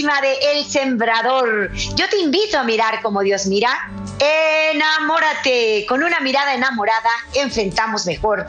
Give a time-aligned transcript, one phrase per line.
[0.00, 1.70] De El Sembrador.
[1.94, 3.90] Yo te invito a mirar como Dios mira.
[4.18, 5.84] Enamórate.
[5.86, 8.46] Con una mirada enamorada enfrentamos mejor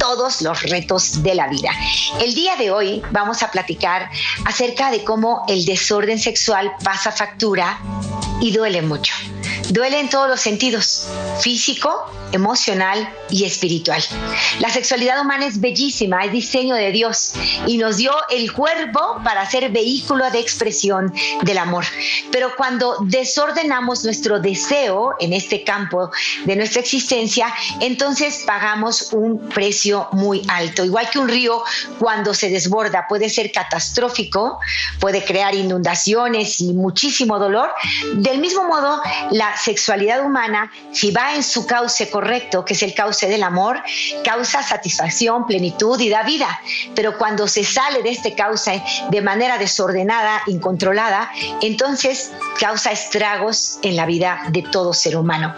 [0.00, 1.70] todos los retos de la vida.
[2.20, 4.10] El día de hoy vamos a platicar
[4.44, 7.78] acerca de cómo el desorden sexual pasa factura
[8.40, 9.14] y duele mucho.
[9.70, 11.06] Duele en todos los sentidos,
[11.40, 14.02] físico, emocional y espiritual.
[14.60, 17.32] La sexualidad humana es bellísima, es diseño de Dios
[17.66, 21.84] y nos dio el cuerpo para ser vehículo de expresión del amor.
[22.30, 26.10] Pero cuando desordenamos nuestro deseo en este campo
[26.44, 30.84] de nuestra existencia, entonces pagamos un precio muy alto.
[30.84, 31.62] Igual que un río
[31.98, 34.60] cuando se desborda puede ser catastrófico,
[34.98, 37.70] puede crear inundaciones y muchísimo dolor.
[38.14, 42.94] Del mismo modo, la sexualidad humana, si va en su cauce correcto, que es el
[42.94, 43.82] cauce del amor,
[44.24, 46.60] causa satisfacción, plenitud y da vida.
[46.94, 53.96] Pero cuando se sale de este cauce de manera desordenada, incontrolada, entonces causa estragos en
[53.96, 55.54] la vida de todo ser humano.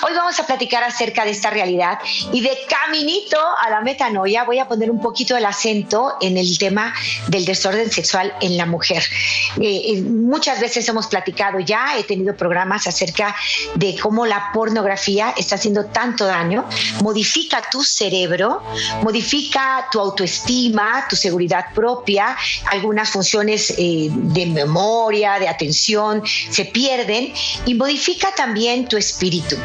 [0.00, 1.98] Hoy vamos a platicar acerca de esta realidad
[2.32, 6.56] y de caminito a la metanoia voy a poner un poquito el acento en el
[6.56, 6.94] tema
[7.26, 9.02] del desorden sexual en la mujer.
[9.60, 13.34] Eh, eh, muchas veces hemos platicado ya, he tenido programas acerca
[13.74, 16.64] de cómo la pornografía está haciendo tanto daño,
[17.02, 18.62] modifica tu cerebro,
[19.02, 22.36] modifica tu autoestima, tu seguridad propia,
[22.70, 27.32] algunas funciones eh, de memoria, de atención se pierden
[27.66, 29.56] y modifica también tu espíritu.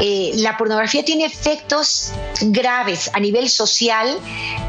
[0.00, 4.18] Eh, la pornografía tiene efectos graves a nivel social,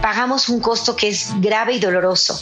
[0.01, 2.39] pagamos un costo que es grave y doloroso.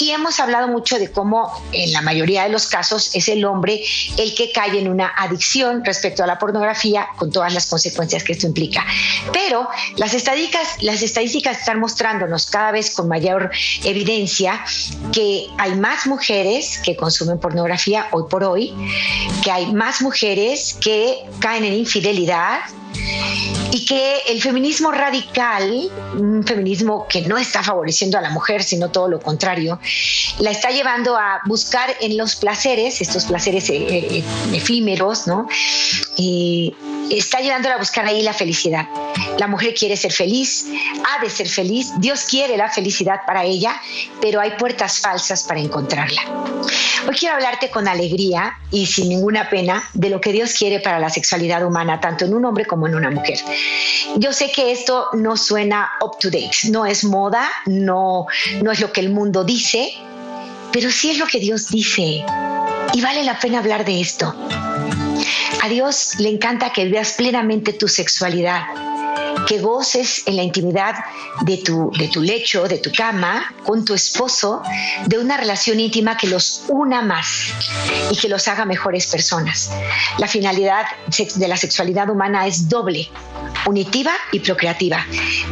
[0.00, 3.82] Y hemos hablado mucho de cómo en la mayoría de los casos es el hombre
[4.16, 8.32] el que cae en una adicción respecto a la pornografía con todas las consecuencias que
[8.32, 8.84] esto implica.
[9.32, 13.50] Pero las estadísticas, las estadísticas están mostrándonos cada vez con mayor
[13.84, 14.64] evidencia
[15.12, 18.74] que hay más mujeres que consumen pornografía hoy por hoy,
[19.42, 22.60] que hay más mujeres que caen en infidelidad fidelidad
[23.72, 28.90] y que el feminismo radical, un feminismo que no está favoreciendo a la mujer, sino
[28.90, 29.80] todo lo contrario,
[30.38, 35.48] la está llevando a buscar en los placeres, estos placeres eh, eh, efímeros, ¿no?
[36.16, 36.74] Y
[37.10, 38.86] está ayudándola a buscar ahí la felicidad.
[39.38, 40.66] La mujer quiere ser feliz,
[41.04, 43.74] ha de ser feliz, Dios quiere la felicidad para ella,
[44.20, 46.22] pero hay puertas falsas para encontrarla.
[47.06, 50.98] Hoy quiero hablarte con alegría y sin ninguna pena de lo que Dios quiere para
[50.98, 53.38] la sexualidad humana, tanto en un hombre como en una mujer.
[54.16, 58.26] Yo sé que esto no suena up to date, no es moda, no,
[58.62, 59.92] no es lo que el mundo dice,
[60.72, 62.24] pero sí es lo que Dios dice.
[62.92, 64.34] Y vale la pena hablar de esto.
[65.62, 68.62] A Dios le encanta que veas plenamente tu sexualidad,
[69.46, 70.94] que goces en la intimidad
[71.42, 74.62] de tu, de tu lecho, de tu cama, con tu esposo,
[75.06, 77.52] de una relación íntima que los una más
[78.10, 79.70] y que los haga mejores personas.
[80.18, 80.84] La finalidad
[81.34, 83.10] de la sexualidad humana es doble
[83.66, 85.06] unitiva y procreativa.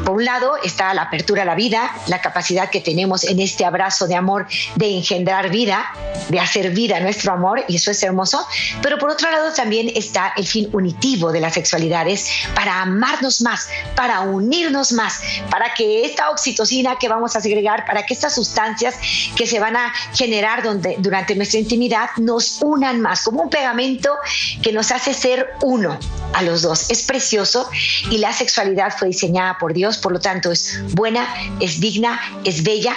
[0.05, 3.65] Por un lado está la apertura a la vida, la capacidad que tenemos en este
[3.65, 5.93] abrazo de amor de engendrar vida,
[6.29, 8.47] de hacer vida nuestro amor, y eso es hermoso,
[8.83, 13.69] pero por otro lado también está el fin unitivo de las sexualidades para amarnos más,
[13.95, 15.21] para unirnos más,
[15.51, 18.95] para que esta oxitocina que vamos a segregar, para que estas sustancias
[19.37, 24.17] que se van a generar donde, durante nuestra intimidad nos unan más, como un pegamento
[24.63, 25.99] que nos hace ser uno
[26.33, 26.91] a los dos.
[26.91, 27.69] Es precioso
[28.11, 31.27] y la sexualidad fue diseñada por Dios, por lo tanto es buena,
[31.61, 32.95] es digna, es bella,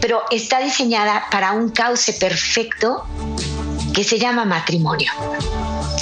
[0.00, 3.06] pero está diseñada para un cauce perfecto
[3.94, 5.12] que se llama matrimonio.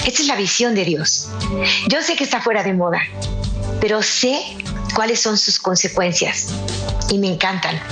[0.06, 1.28] Esta es la visión de Dios.
[1.88, 3.00] Yo sé que está fuera de moda,
[3.82, 4.40] pero sé
[4.94, 6.54] cuáles son sus consecuencias
[7.10, 7.82] y me encantan.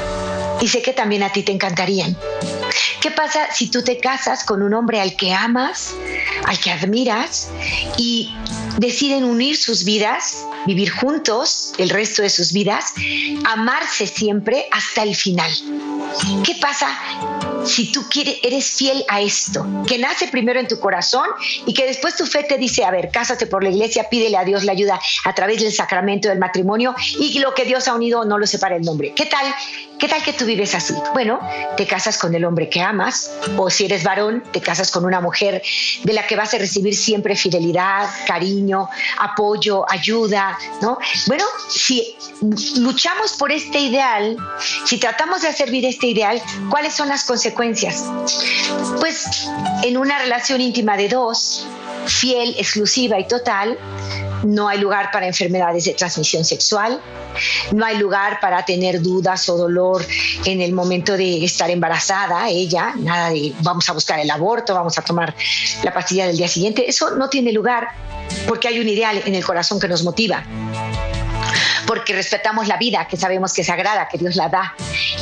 [0.61, 2.17] Y sé que también a ti te encantarían.
[3.01, 5.97] ¿Qué pasa si tú te casas con un hombre al que amas,
[6.45, 7.51] al que admiras
[7.97, 8.33] y
[8.79, 12.93] deciden unir sus vidas, vivir juntos el resto de sus vidas,
[13.45, 15.51] amarse siempre hasta el final?
[16.45, 16.97] ¿Qué pasa
[17.65, 21.27] si tú quieres, eres fiel a esto, que nace primero en tu corazón
[21.67, 24.45] y que después tu fe te dice, a ver, cásate por la iglesia, pídele a
[24.45, 28.25] Dios la ayuda a través del sacramento del matrimonio y lo que Dios ha unido
[28.25, 29.13] no lo separa el nombre.
[29.15, 29.47] ¿Qué tal?
[30.01, 30.95] ¿Qué tal que tú vives así?
[31.13, 31.39] Bueno,
[31.77, 35.21] te casas con el hombre que amas o si eres varón, te casas con una
[35.21, 35.63] mujer
[36.03, 38.89] de la que vas a recibir siempre fidelidad, cariño,
[39.19, 40.99] apoyo, ayuda, ¿no?
[41.27, 42.17] Bueno, si
[42.79, 44.39] luchamos por este ideal,
[44.87, 48.03] si tratamos de hacer vida este ideal, ¿cuáles son las consecuencias?
[49.01, 49.51] Pues
[49.83, 51.67] en una relación íntima de dos,
[52.07, 53.79] fiel, exclusiva y total,
[54.43, 57.01] no hay lugar para enfermedades de transmisión sexual,
[57.73, 60.05] no hay lugar para tener dudas o dolor
[60.45, 64.97] en el momento de estar embarazada, ella, nada de vamos a buscar el aborto, vamos
[64.99, 65.35] a tomar
[65.83, 67.89] la pastilla del día siguiente, eso no tiene lugar
[68.47, 70.45] porque hay un ideal en el corazón que nos motiva
[71.91, 74.77] porque respetamos la vida, que sabemos que es sagrada, que Dios la da,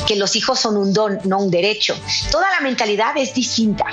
[0.07, 1.97] que los hijos son un don, no un derecho.
[2.29, 3.85] Toda la mentalidad es distinta.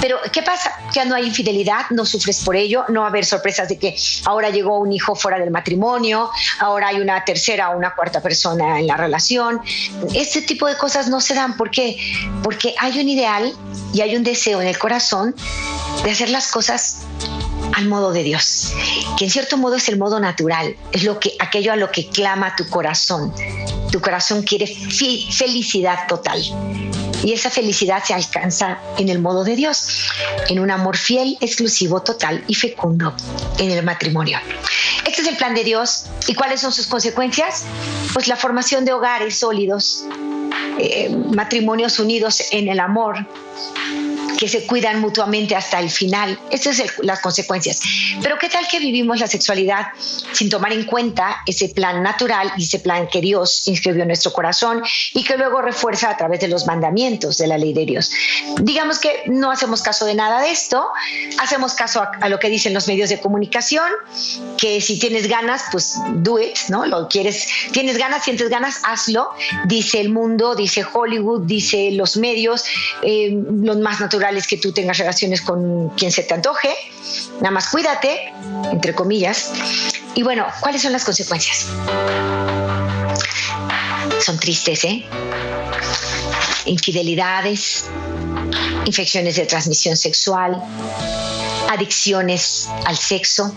[0.00, 0.70] Pero, ¿qué pasa?
[0.94, 3.96] Que no hay infidelidad, no sufres por ello, no va a haber sorpresas de que
[4.24, 6.30] ahora llegó un hijo fuera del matrimonio,
[6.60, 9.60] ahora hay una tercera o una cuarta persona en la relación.
[10.14, 11.56] Este tipo de cosas no se dan.
[11.56, 11.98] ¿Por qué?
[12.44, 13.52] Porque hay un ideal
[13.92, 15.34] y hay un deseo en el corazón
[16.04, 16.98] de hacer las cosas
[17.72, 18.72] al modo de Dios,
[19.18, 22.08] que en cierto modo es el modo natural, es lo que aquello a lo que
[22.08, 23.32] clama tu corazón.
[23.90, 26.42] Tu corazón quiere felicidad total.
[27.24, 30.08] Y esa felicidad se alcanza en el modo de Dios,
[30.48, 33.14] en un amor fiel, exclusivo, total y fecundo
[33.58, 34.40] en el matrimonio.
[35.06, 36.06] Este es el plan de Dios.
[36.26, 37.64] ¿Y cuáles son sus consecuencias?
[38.12, 40.04] Pues la formación de hogares sólidos,
[40.78, 43.26] eh, matrimonios unidos en el amor,
[44.42, 46.36] que se cuidan mutuamente hasta el final.
[46.50, 47.80] Estas son las consecuencias.
[48.20, 49.86] Pero ¿qué tal que vivimos la sexualidad
[50.32, 54.32] sin tomar en cuenta ese plan natural y ese plan que Dios inscribió en nuestro
[54.32, 54.82] corazón
[55.14, 58.10] y que luego refuerza a través de los mandamientos de la ley de Dios?
[58.60, 60.88] Digamos que no hacemos caso de nada de esto,
[61.38, 63.88] hacemos caso a, lo que dicen los medios de comunicación,
[64.58, 66.84] que si tienes ganas, pues do it, ¿no?
[66.84, 69.30] Lo quieres, tienes ganas, sientes ganas, hazlo,
[69.66, 72.64] dice el mundo, dice Hollywood, dice los medios,
[73.02, 76.74] eh, los más naturales es que tú tengas relaciones con quien se te antoje,
[77.40, 78.32] nada más cuídate,
[78.70, 79.52] entre comillas.
[80.14, 81.66] Y bueno, ¿cuáles son las consecuencias?
[84.20, 85.04] Son tristes, ¿eh?
[86.66, 87.86] Infidelidades,
[88.84, 90.62] infecciones de transmisión sexual,
[91.68, 93.54] adicciones al sexo,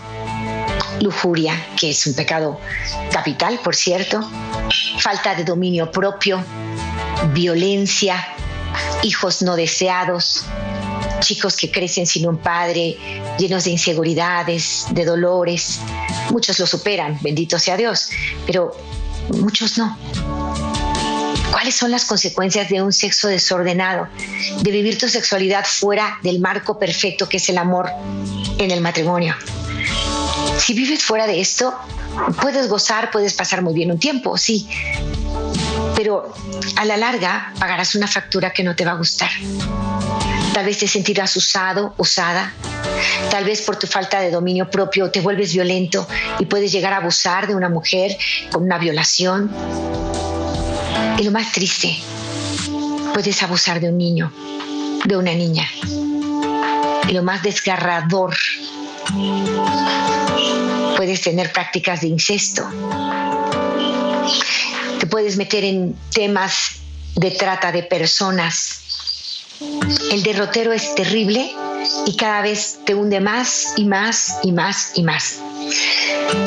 [1.00, 2.58] lujuria, que es un pecado
[3.12, 4.28] capital, por cierto,
[4.98, 6.42] falta de dominio propio,
[7.32, 8.26] violencia,
[9.02, 10.44] hijos no deseados,
[11.20, 12.96] chicos que crecen sin un padre,
[13.38, 15.80] llenos de inseguridades, de dolores.
[16.30, 18.10] Muchos lo superan, bendito sea Dios,
[18.46, 18.76] pero
[19.30, 19.96] muchos no.
[21.50, 24.08] ¿Cuáles son las consecuencias de un sexo desordenado?
[24.60, 27.90] De vivir tu sexualidad fuera del marco perfecto que es el amor
[28.58, 29.34] en el matrimonio.
[30.58, 31.74] Si vives fuera de esto,
[32.40, 34.68] puedes gozar, puedes pasar muy bien un tiempo, sí,
[35.96, 36.32] pero
[36.76, 39.30] a la larga pagarás una factura que no te va a gustar.
[40.52, 42.52] Tal vez te sentirás usado, usada.
[43.30, 46.06] Tal vez por tu falta de dominio propio te vuelves violento
[46.38, 48.16] y puedes llegar a abusar de una mujer
[48.52, 49.50] con una violación.
[51.18, 51.98] Y lo más triste,
[53.12, 54.32] puedes abusar de un niño,
[55.04, 55.66] de una niña.
[57.08, 58.36] Y lo más desgarrador,
[60.96, 62.66] puedes tener prácticas de incesto.
[65.10, 66.76] Puedes meter en temas
[67.14, 68.86] de trata de personas
[70.10, 71.54] el derrotero es terrible
[72.06, 75.38] y cada vez te hunde más y más y más y más.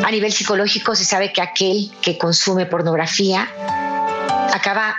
[0.06, 3.50] A nivel psicológico se sabe que aquel que consume pornografía
[4.54, 4.96] acaba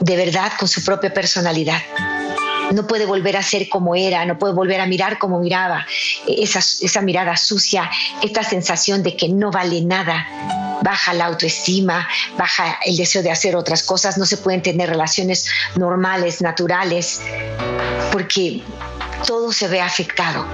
[0.00, 1.80] de verdad con su propia personalidad.
[2.74, 5.86] No puede volver a ser como era, no puede volver a mirar como miraba.
[6.26, 7.88] Esa, esa mirada sucia,
[8.20, 10.26] esta sensación de que no vale nada,
[10.82, 15.46] baja la autoestima, baja el deseo de hacer otras cosas, no se pueden tener relaciones
[15.76, 17.20] normales, naturales,
[18.12, 18.62] porque
[19.26, 20.44] todo se ve afectado.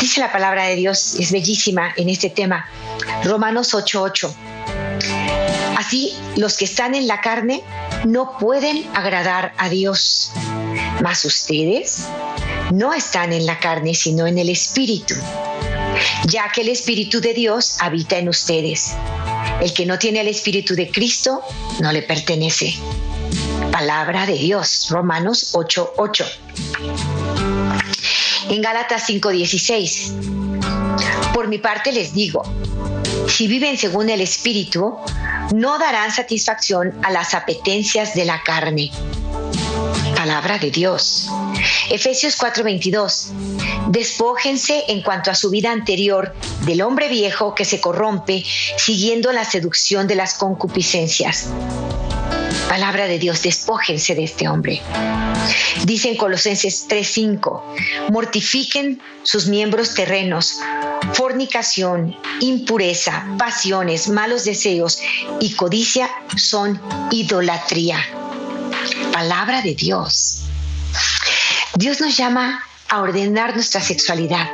[0.00, 2.66] Dice la palabra de Dios, es bellísima en este tema,
[3.24, 4.34] Romanos 8:8.
[5.76, 7.62] Así, los que están en la carne
[8.04, 10.32] no pueden agradar a Dios,
[11.02, 12.06] mas ustedes
[12.72, 15.14] no están en la carne, sino en el Espíritu
[16.26, 18.94] ya que el Espíritu de Dios habita en ustedes.
[19.60, 21.42] El que no tiene el Espíritu de Cristo
[21.80, 22.74] no le pertenece.
[23.72, 26.24] Palabra de Dios, Romanos 8:8.
[28.50, 30.12] En Gálatas 5:16,
[31.34, 32.42] por mi parte les digo,
[33.28, 34.96] si viven según el Espíritu,
[35.54, 38.90] no darán satisfacción a las apetencias de la carne
[40.30, 41.28] palabra de Dios.
[41.90, 43.32] Efesios 4:22.
[43.88, 46.32] Despójense en cuanto a su vida anterior
[46.66, 48.44] del hombre viejo que se corrompe
[48.76, 51.48] siguiendo la seducción de las concupiscencias.
[52.68, 54.80] Palabra de Dios, despójense de este hombre.
[55.82, 57.64] Dice en Colosenses 3:5,
[58.10, 60.60] mortifiquen sus miembros terrenos,
[61.12, 65.00] fornicación, impureza, pasiones, malos deseos
[65.40, 67.98] y codicia son idolatría.
[69.12, 70.42] Palabra de Dios.
[71.74, 74.48] Dios nos llama a ordenar nuestra sexualidad,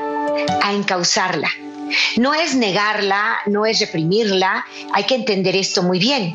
[0.62, 1.50] a encauzarla.
[2.16, 6.34] No es negarla, no es reprimirla, hay que entender esto muy bien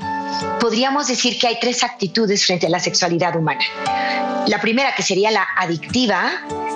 [0.60, 3.62] podríamos decir que hay tres actitudes frente a la sexualidad humana.
[4.48, 6.32] La primera, que sería la adictiva,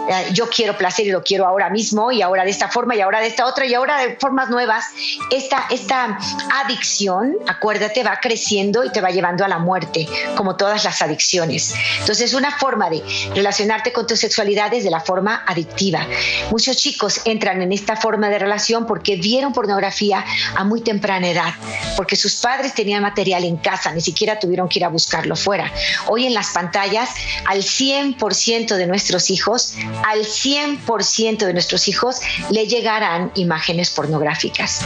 [0.10, 3.02] eh, yo quiero placer y lo quiero ahora mismo y ahora de esta forma y
[3.02, 4.86] ahora de esta otra y ahora de formas nuevas.
[5.32, 6.18] Esta, esta
[6.64, 11.74] adicción, acuérdate, va creciendo y te va llevando a la muerte, como todas las adicciones.
[12.00, 16.06] Entonces, una forma de relacionarte con tu sexualidad es de la forma adictiva.
[16.52, 20.24] Muchos chicos entran en esta forma de relación porque vieron pornografía
[20.56, 21.54] a muy temprana edad,
[21.96, 25.72] porque sus padres tenían material en casa, ni siquiera tuvieron que ir a buscarlo fuera.
[26.08, 27.10] Hoy en las pantallas,
[27.46, 34.86] al 100% de nuestros hijos al 100% de nuestros hijos le llegarán imágenes pornográficas.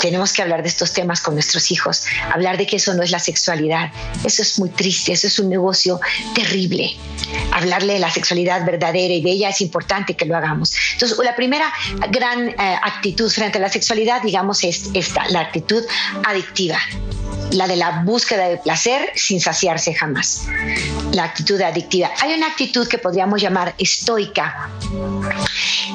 [0.00, 3.12] Tenemos que hablar de estos temas con nuestros hijos, hablar de que eso no es
[3.12, 3.92] la sexualidad.
[4.24, 6.00] Eso es muy triste, eso es un negocio
[6.34, 6.96] terrible.
[7.52, 10.74] Hablarle de la sexualidad verdadera y de ella es importante que lo hagamos.
[10.94, 11.72] Entonces, la primera
[12.10, 15.84] gran eh, actitud frente a la sexualidad, digamos, es esta, la actitud
[16.24, 16.78] adictiva
[17.52, 20.46] la de la búsqueda de placer sin saciarse jamás,
[21.12, 22.10] la actitud adictiva.
[22.20, 24.70] Hay una actitud que podríamos llamar estoica,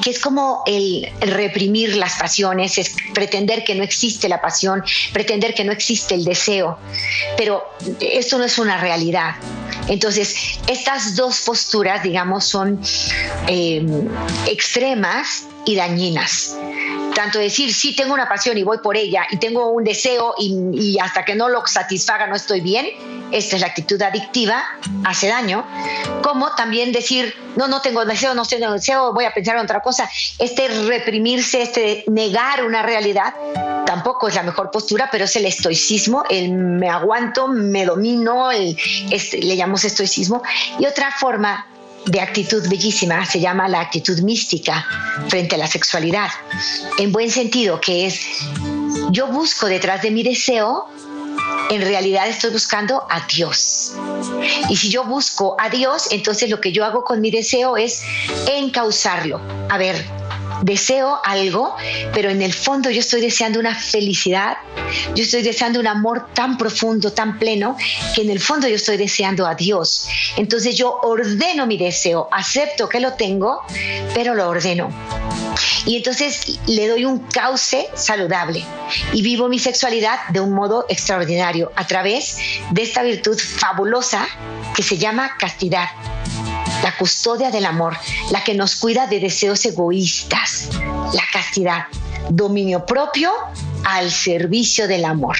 [0.02, 5.54] que es como el, reprimir las pasiones, es pretender que no existe la pasión, pretender
[5.54, 6.78] que no existe el deseo,
[7.36, 7.64] pero
[8.00, 9.34] esto no es una realidad.
[9.88, 12.80] Entonces, estas dos posturas, digamos, son
[13.46, 13.84] eh,
[14.46, 16.56] extremas y dañinas
[17.18, 20.96] tanto decir, sí, tengo una pasión y voy por ella y tengo un deseo y,
[21.00, 22.86] hasta que no lo satisfaga no estoy bien,
[23.32, 24.62] esta es la actitud adictiva,
[25.04, 25.66] hace daño,
[26.22, 29.80] como también decir, no, no tengo deseo, no tengo deseo, voy a pensar en otra
[29.80, 30.08] cosa.
[30.38, 33.34] Este reprimirse, este negar una realidad,
[33.84, 38.78] tampoco es la mejor postura, pero es el estoicismo, el me aguanto, me domino, el,
[39.10, 40.40] este, le llamamos estoicismo.
[40.78, 41.66] Y otra forma
[42.08, 44.86] de actitud bellísima se llama la actitud mística
[45.28, 46.28] frente a la sexualidad.
[46.98, 48.20] En buen sentido, que es
[49.10, 50.86] yo busco detrás de mi deseo,
[51.70, 53.94] en realidad estoy buscando a Dios.
[54.70, 58.02] Y si yo busco a Dios, entonces lo que yo hago con mi deseo es
[58.46, 59.40] encauzarlo.
[59.68, 60.04] A ver,
[60.62, 61.76] deseo algo,
[62.12, 64.56] pero en el fondo yo estoy deseando una felicidad,
[65.14, 67.76] yo estoy deseando un amor tan profundo, tan pleno,
[68.14, 70.08] que en el fondo yo estoy deseando a Dios.
[70.36, 73.62] Entonces yo ordeno mi deseo, acepto que lo tengo,
[74.14, 74.90] pero lo ordeno.
[75.86, 78.64] Y entonces le doy un cauce saludable
[79.12, 82.38] y vivo mi sexualidad de un modo extraordinario a través
[82.70, 84.26] de esta virtud fabulosa
[84.74, 85.88] que se llama castidad
[86.82, 87.96] la custodia del amor,
[88.30, 90.68] la que nos cuida de deseos egoístas,
[91.12, 91.86] la castidad,
[92.30, 93.32] dominio propio
[93.84, 95.36] al servicio del amor.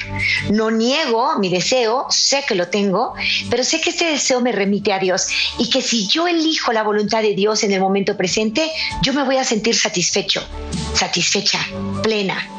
[0.49, 3.13] No niego mi deseo, sé que lo tengo,
[3.49, 5.27] pero sé que ese deseo me remite a Dios
[5.57, 8.71] y que si yo elijo la voluntad de Dios en el momento presente,
[9.03, 10.43] yo me voy a sentir satisfecho,
[10.93, 11.59] satisfecha,
[12.01, 12.58] plena,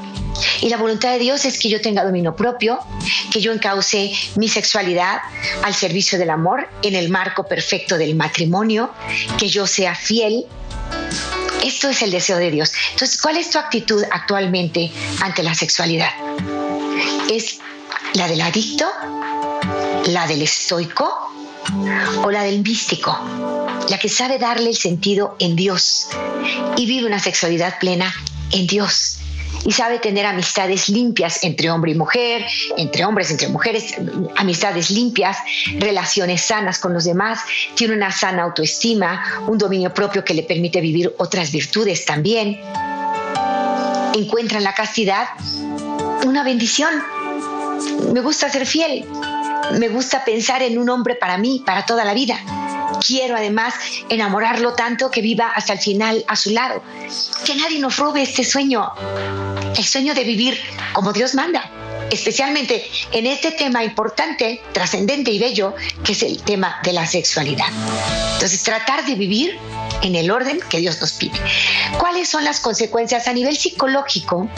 [0.60, 2.78] y la voluntad de Dios es que yo tenga dominio propio,
[3.32, 5.18] que yo encauce mi sexualidad
[5.62, 8.90] al servicio del amor en el marco perfecto del matrimonio,
[9.38, 10.46] que yo sea fiel.
[11.64, 12.72] Esto es el deseo de Dios.
[12.92, 16.10] Entonces, ¿cuál es tu actitud actualmente ante la sexualidad?
[17.30, 17.58] ¿Es
[18.14, 18.86] la del adicto?
[20.06, 21.32] ¿La del estoico?
[22.24, 23.16] ¿O la del místico?
[23.88, 26.08] La que sabe darle el sentido en Dios
[26.76, 28.14] y vive una sexualidad plena
[28.52, 29.20] en Dios
[29.64, 33.94] y sabe tener amistades limpias entre hombre y mujer, entre hombres, entre mujeres,
[34.36, 35.38] amistades limpias,
[35.78, 37.40] relaciones sanas con los demás,
[37.74, 42.60] tiene una sana autoestima, un dominio propio que le permite vivir otras virtudes también.
[44.14, 45.28] Encuentra en la castidad
[46.24, 46.90] una bendición.
[48.12, 49.04] Me gusta ser fiel,
[49.78, 52.38] me gusta pensar en un hombre para mí, para toda la vida
[53.04, 53.74] quiero además
[54.08, 56.82] enamorarlo tanto que viva hasta el final a su lado.
[57.44, 58.92] Que nadie nos robe este sueño,
[59.76, 60.58] el sueño de vivir
[60.92, 61.70] como Dios manda,
[62.10, 67.68] especialmente en este tema importante, trascendente y bello, que es el tema de la sexualidad.
[68.34, 69.58] Entonces, tratar de vivir
[70.02, 71.38] en el orden que Dios nos pide.
[71.98, 74.48] ¿Cuáles son las consecuencias a nivel psicológico?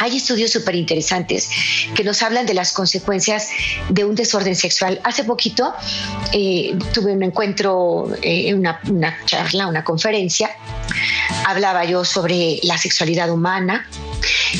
[0.00, 1.50] Hay estudios súper interesantes
[1.94, 3.48] que nos hablan de las consecuencias
[3.88, 5.00] de un desorden sexual.
[5.04, 5.74] Hace poquito
[6.32, 10.50] eh, tuve un encuentro, eh, una, una charla, una conferencia.
[11.44, 13.86] Hablaba yo sobre la sexualidad humana,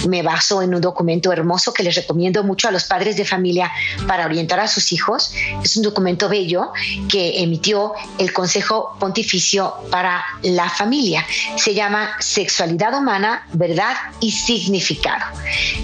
[0.08, 3.70] me baso en un documento hermoso que les recomiendo mucho a los padres de familia
[4.06, 5.32] para orientar a sus hijos.
[5.62, 6.72] Es un documento bello
[7.08, 11.26] que emitió el Consejo Pontificio para la Familia.
[11.56, 15.24] Se llama Sexualidad Humana, Verdad y Significado.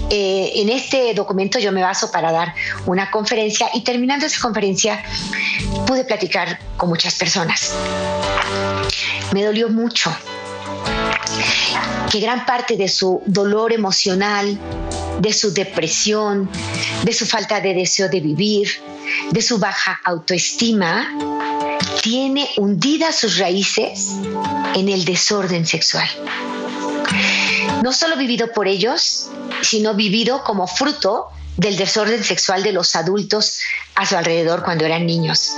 [0.09, 2.53] Eh, en este documento yo me baso para dar
[2.85, 5.03] una conferencia y terminando esa conferencia
[5.85, 7.73] pude platicar con muchas personas.
[9.31, 10.13] Me dolió mucho
[12.11, 14.59] que gran parte de su dolor emocional,
[15.19, 16.49] de su depresión,
[17.03, 18.69] de su falta de deseo de vivir,
[19.31, 21.07] de su baja autoestima,
[22.01, 24.11] tiene hundidas sus raíces
[24.75, 26.07] en el desorden sexual.
[27.83, 29.29] No solo vivido por ellos,
[29.61, 31.27] sino vivido como fruto
[31.57, 33.59] del desorden sexual de los adultos
[33.95, 35.51] a su alrededor cuando eran niños.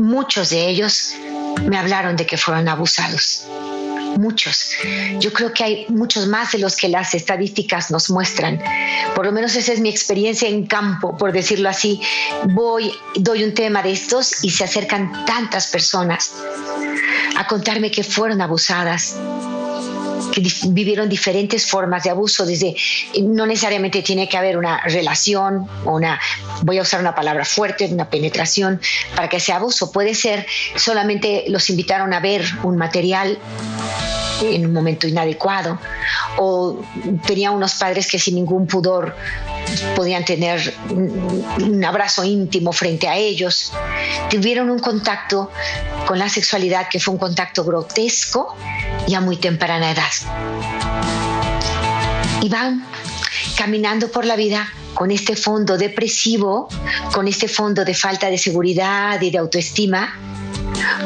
[0.00, 1.12] Muchos de ellos
[1.62, 3.46] me hablaron de que fueron abusados
[4.16, 4.72] muchos.
[5.18, 8.60] Yo creo que hay muchos más de los que las estadísticas nos muestran.
[9.14, 12.00] Por lo menos esa es mi experiencia en campo, por decirlo así.
[12.50, 16.32] Voy, doy un tema de estos y se acercan tantas personas
[17.36, 19.16] a contarme que fueron abusadas,
[20.36, 22.76] que vivieron diferentes formas de abuso, desde
[23.22, 26.20] no necesariamente tiene que haber una relación o una,
[26.62, 28.80] voy a usar una palabra fuerte, una penetración
[29.14, 29.90] para que sea abuso.
[29.92, 33.38] Puede ser solamente los invitaron a ver un material
[34.42, 35.78] en un momento inadecuado
[36.38, 36.80] o
[37.26, 39.14] tenía unos padres que sin ningún pudor
[39.94, 43.72] podían tener un abrazo íntimo frente a ellos,
[44.30, 45.50] tuvieron un contacto
[46.06, 48.56] con la sexualidad que fue un contacto grotesco
[49.06, 50.04] y a muy temprana edad.
[52.42, 52.86] Y van
[53.56, 56.68] caminando por la vida con este fondo depresivo,
[57.12, 60.18] con este fondo de falta de seguridad y de autoestima,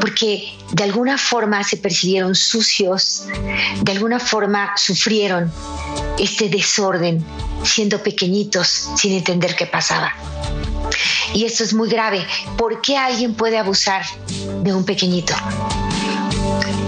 [0.01, 3.25] porque de alguna forma se percibieron sucios,
[3.83, 5.53] de alguna forma sufrieron
[6.19, 7.25] este desorden
[7.63, 10.15] siendo pequeñitos sin entender qué pasaba.
[11.35, 12.27] Y esto es muy grave.
[12.57, 14.03] ¿Por qué alguien puede abusar
[14.63, 15.35] de un pequeñito?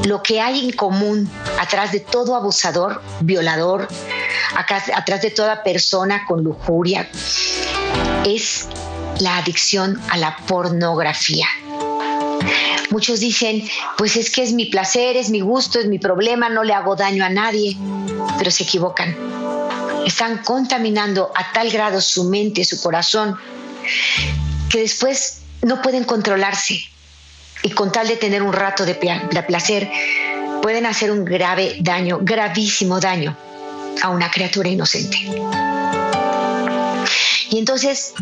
[0.05, 3.87] Lo que hay en común atrás de todo abusador, violador,
[4.57, 7.09] atrás de toda persona con lujuria,
[8.25, 8.69] es
[9.21, 11.47] la adicción a la pornografía.
[12.93, 16.63] Muchos dicen, pues es que es mi placer, es mi gusto, es mi problema, no
[16.63, 17.75] le hago daño a nadie,
[18.37, 19.17] pero se equivocan.
[20.07, 23.35] Están contaminando a tal grado su mente, su corazón,
[24.69, 26.85] que después no pueden controlarse
[27.63, 29.91] y con tal de tener un rato de, placer,
[30.61, 33.35] pueden hacer un grave daño, gravísimo daño
[34.03, 35.17] a una criatura inocente.
[37.53, 38.15] Y entonces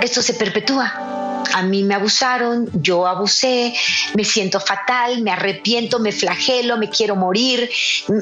[0.00, 1.18] esto se perpetúa
[1.54, 3.74] a mí me abusaron, yo abusé,
[4.14, 7.70] me siento fatal, me arrepiento, me flagelo, me quiero morir,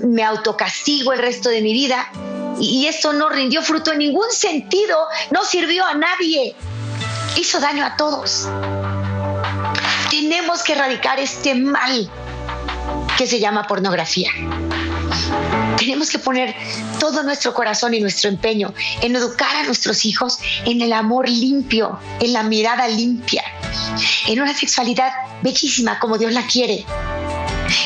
[0.05, 2.11] me autocastigo el resto de mi vida.
[2.61, 4.97] Y esto no rindió fruto en ningún sentido,
[5.31, 6.55] no sirvió a nadie,
[7.37, 8.49] hizo daño a todos.
[10.11, 12.11] Tenemos que erradicar este mal
[13.19, 14.31] que se llama pornografía.
[15.77, 16.55] Tenemos que poner
[16.99, 21.99] todo nuestro corazón y nuestro empeño en educar a nuestros hijos en el amor limpio,
[22.21, 23.45] en la mirada limpia,
[24.27, 25.12] en una sexualidad
[25.43, 26.85] bellísima como Dios la quiere.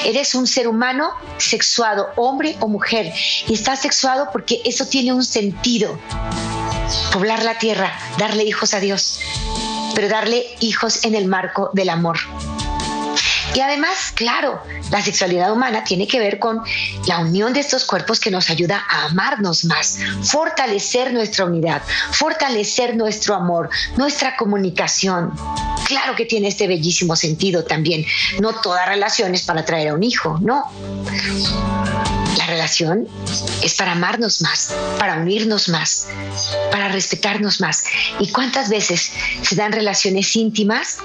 [0.05, 3.13] Eres un ser humano sexuado, hombre o mujer,
[3.49, 5.99] y estás sexuado porque eso tiene un sentido.
[7.13, 9.21] Poblar la tierra, darle hijos a Dios,
[9.95, 12.19] pero darle hijos en el marco del amor.
[13.55, 16.63] Y además, claro, la sexualidad humana tiene que ver con
[17.07, 21.83] la unión de estos cuerpos que nos ayuda a amarnos más, fortalecer nuestra unidad,
[22.13, 25.33] fortalecer nuestro amor, nuestra comunicación.
[25.87, 28.05] Claro que tiene este bellísimo sentido también.
[28.39, 30.65] No toda relación es para traer a un hijo, no.
[32.39, 33.09] La relación
[33.63, 36.07] es para amarnos más, para unirnos más,
[36.71, 37.83] para respetarnos más.
[38.21, 40.99] ¿Y cuántas veces se dan relaciones íntimas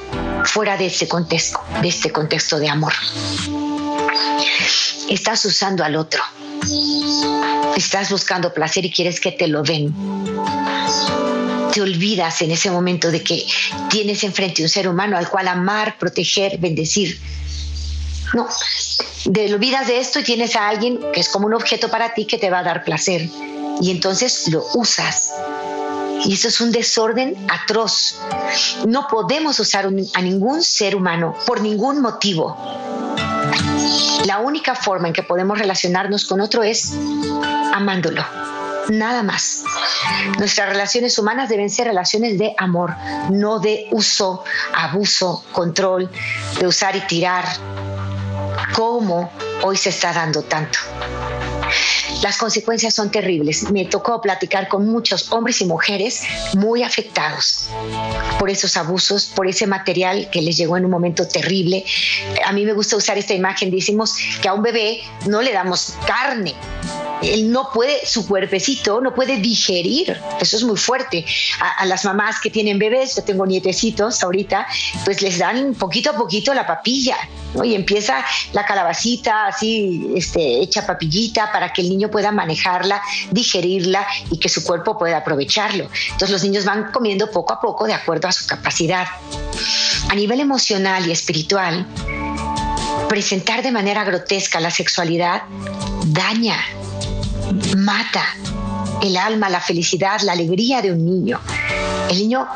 [0.44, 2.94] fuera de este contexto, de este contexto de amor?
[5.10, 6.22] Estás usando al otro.
[7.78, 9.94] Estás buscando placer y quieres que te lo den.
[11.74, 13.46] Te olvidas en ese momento de que
[13.90, 17.20] tienes enfrente un ser humano al cual amar, proteger, bendecir.
[18.34, 18.48] No,
[19.34, 22.26] te olvidas de esto y tienes a alguien que es como un objeto para ti
[22.26, 23.30] que te va a dar placer.
[23.82, 25.32] Y entonces lo usas.
[26.24, 28.20] Y eso es un desorden atroz.
[28.86, 32.58] No podemos usar a ningún ser humano por ningún motivo.
[34.26, 36.94] La única forma en que podemos relacionarnos con otro es
[37.74, 38.26] amándolo,
[38.90, 39.64] nada más.
[40.40, 42.96] Nuestras relaciones humanas deben ser relaciones de amor,
[43.30, 46.10] no de uso, abuso, control,
[46.60, 47.46] de usar y tirar,
[48.74, 50.80] como hoy se está dando tanto.
[52.22, 53.70] Las consecuencias son terribles.
[53.72, 56.24] Me tocó platicar con muchos hombres y mujeres
[56.56, 57.70] muy afectados
[58.40, 61.84] por esos abusos, por ese material que les llegó en un momento terrible.
[62.46, 63.72] A mí me gusta usar esta imagen.
[63.72, 66.54] Decimos que a un bebé no le damos carne,
[67.34, 70.20] él no puede, su cuerpecito no puede digerir.
[70.40, 71.26] Eso es muy fuerte.
[71.60, 74.68] A, las mamás que tienen bebés, yo tengo nietecitos ahorita,
[75.04, 77.18] pues les dan poquito a poquito la papilla,
[77.54, 77.64] ¿no?
[77.64, 84.06] Y empieza la calabacita así, este, hecha papillita para que el niño pueda manejarla, digerirla
[84.32, 85.90] y que su cuerpo pueda aprovecharlo.
[86.12, 89.08] Entonces los niños van comiendo poco a poco de acuerdo a su capacidad.
[90.10, 91.86] A nivel emocional y espiritual,
[93.10, 95.44] presentar de manera grotesca la sexualidad
[96.06, 96.58] daña
[97.78, 98.26] mata
[99.02, 101.40] el alma, la felicidad, la alegría de un niño.
[102.10, 102.48] El niño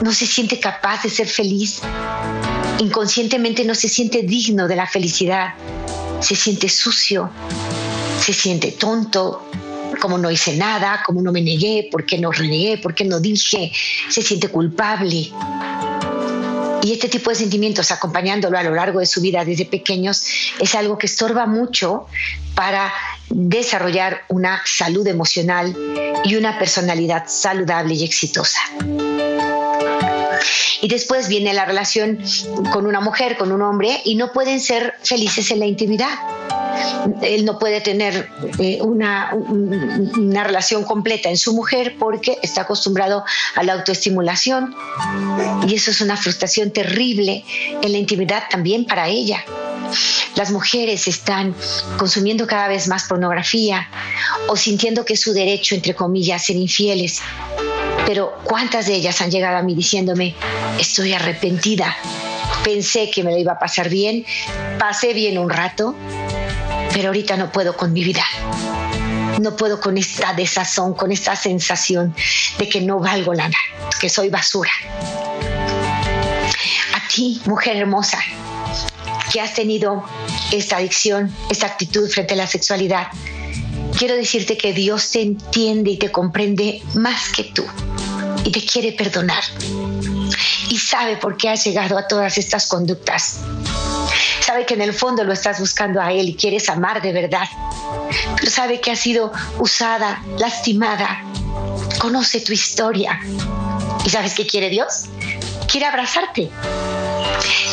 [0.00, 1.80] no se siente capaz de ser feliz,
[2.78, 5.54] inconscientemente no se siente digno de la felicidad,
[6.20, 7.30] se siente sucio,
[8.20, 9.48] se siente tonto,
[10.00, 13.20] como no hice nada, como no me negué, por qué no renegué, por qué no
[13.20, 13.72] dije,
[14.08, 15.30] se siente culpable.
[16.82, 20.22] Y este tipo de sentimientos, acompañándolo a lo largo de su vida desde pequeños,
[20.58, 22.06] es algo que estorba mucho
[22.54, 22.92] para
[23.28, 25.76] desarrollar una salud emocional
[26.24, 28.60] y una personalidad saludable y exitosa.
[30.82, 32.18] Y después viene la relación
[32.72, 36.10] con una mujer, con un hombre, y no pueden ser felices en la intimidad
[37.22, 43.24] él no puede tener eh, una, una relación completa en su mujer porque está acostumbrado
[43.54, 44.74] a la autoestimulación
[45.66, 47.44] y eso es una frustración terrible
[47.82, 49.44] en la intimidad también para ella.
[50.36, 51.54] Las mujeres están
[51.96, 53.88] consumiendo cada vez más pornografía
[54.48, 57.20] o sintiendo que es su derecho, entre comillas, ser infieles.
[58.06, 60.34] Pero ¿cuántas de ellas han llegado a mí diciéndome,
[60.78, 61.96] estoy arrepentida?
[62.62, 64.24] Pensé que me lo iba a pasar bien,
[64.78, 65.94] pasé bien un rato,
[66.92, 68.24] pero ahorita no puedo con mi vida.
[69.40, 72.14] No puedo con esta desazón, con esta sensación
[72.58, 73.56] de que no valgo nada,
[74.00, 74.70] que soy basura.
[76.94, 78.18] A ti, mujer hermosa,
[79.34, 80.04] que has tenido
[80.52, 83.08] esta adicción, esta actitud frente a la sexualidad,
[83.98, 87.64] quiero decirte que Dios te entiende y te comprende más que tú
[88.44, 89.42] y te quiere perdonar
[90.70, 93.40] y sabe por qué has llegado a todas estas conductas
[94.40, 97.48] sabe que en el fondo lo estás buscando a Él y quieres amar de verdad,
[98.36, 101.24] pero sabe que has sido usada, lastimada,
[101.98, 103.18] conoce tu historia.
[104.04, 105.06] ¿Y sabes qué quiere Dios?
[105.74, 106.50] Quiere abrazarte.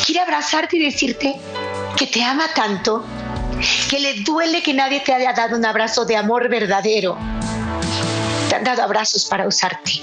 [0.04, 1.36] Quiere abrazarte y decirte
[1.96, 3.06] que te ama tanto,
[3.92, 7.16] que le duele que nadie te haya dado un abrazo de amor verdadero.
[8.50, 10.02] Te han dado abrazos para usarte.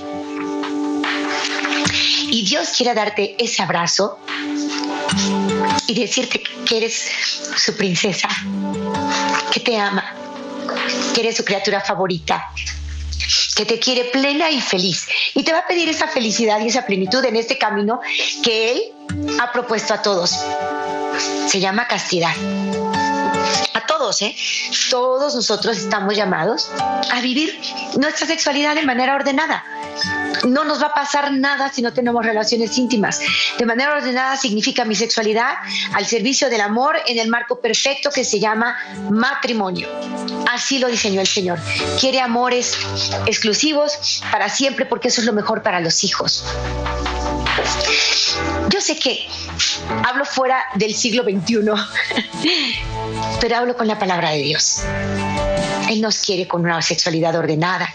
[2.31, 4.21] Y Dios quiere darte ese abrazo
[5.89, 7.11] y decirte que eres
[7.57, 8.29] su princesa,
[9.51, 10.05] que te ama,
[11.13, 12.53] que eres su criatura favorita,
[13.57, 15.09] que te quiere plena y feliz.
[15.35, 18.01] Y te va a pedir esa felicidad y esa plenitud en este camino
[18.43, 18.83] que Él
[19.41, 20.39] ha propuesto a todos.
[21.47, 22.35] Se llama castidad.
[23.75, 24.35] A todos, ¿eh?
[24.91, 26.71] Todos nosotros estamos llamados
[27.13, 27.61] a vivir
[27.97, 29.65] nuestra sexualidad de manera ordenada
[30.53, 33.21] no nos va a pasar nada si no tenemos relaciones íntimas.
[33.59, 35.55] De manera ordenada significa mi sexualidad
[35.95, 38.77] al servicio del amor en el marco perfecto que se llama
[39.11, 39.89] matrimonio.
[40.51, 41.59] Así lo diseñó el Señor.
[42.01, 42.77] Quiere amores
[43.27, 46.45] exclusivos para siempre porque eso es lo mejor para los hijos.
[48.69, 49.27] Yo sé que
[50.07, 51.59] hablo fuera del siglo XXI,
[53.41, 54.83] pero hablo con la palabra de Dios.
[55.89, 57.93] Él nos quiere con una sexualidad ordenada.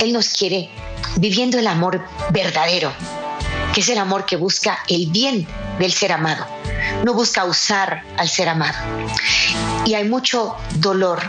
[0.00, 0.68] Él nos quiere
[1.16, 2.92] viviendo el amor verdadero,
[3.72, 5.46] que es el amor que busca el bien
[5.78, 6.46] del ser amado,
[7.04, 8.78] no busca usar al ser amado.
[9.84, 11.20] Y hay mucho dolor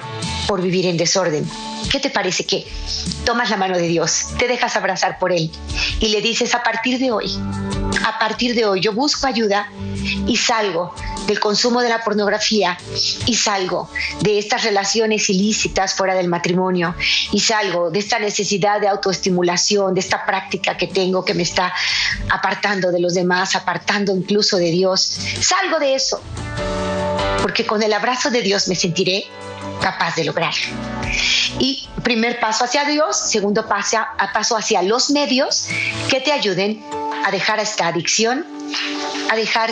[0.48, 1.50] por vivir en desorden.
[1.90, 2.66] ¿Qué te parece que
[3.26, 5.52] tomas la mano de Dios, te dejas abrazar por Él
[6.00, 7.32] y le dices a partir de hoy,
[8.04, 9.70] a partir de hoy yo busco ayuda
[10.28, 10.94] y salgo
[11.28, 12.78] del consumo de la pornografía
[13.26, 13.90] y salgo
[14.22, 16.96] de estas relaciones ilícitas fuera del matrimonio
[17.32, 21.74] y salgo de esta necesidad de autoestimulación, de esta práctica que tengo que me está
[22.30, 25.18] apartando de los demás, apartando incluso de Dios.
[25.40, 26.22] Salgo de eso,
[27.42, 29.26] porque con el abrazo de Dios me sentiré
[29.82, 30.62] capaz de lograrlo.
[31.60, 35.68] Y primer paso hacia Dios, segundo paso, hacia los medios
[36.10, 36.84] que te ayuden
[37.24, 38.46] a dejar esta adicción,
[39.30, 39.70] a dejar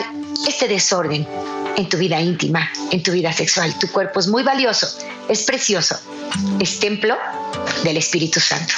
[0.47, 1.27] este desorden
[1.77, 3.77] en tu vida íntima, en tu vida sexual.
[3.79, 4.87] Tu cuerpo es muy valioso,
[5.29, 5.99] es precioso,
[6.59, 7.17] es templo
[7.83, 8.73] del Espíritu Santo.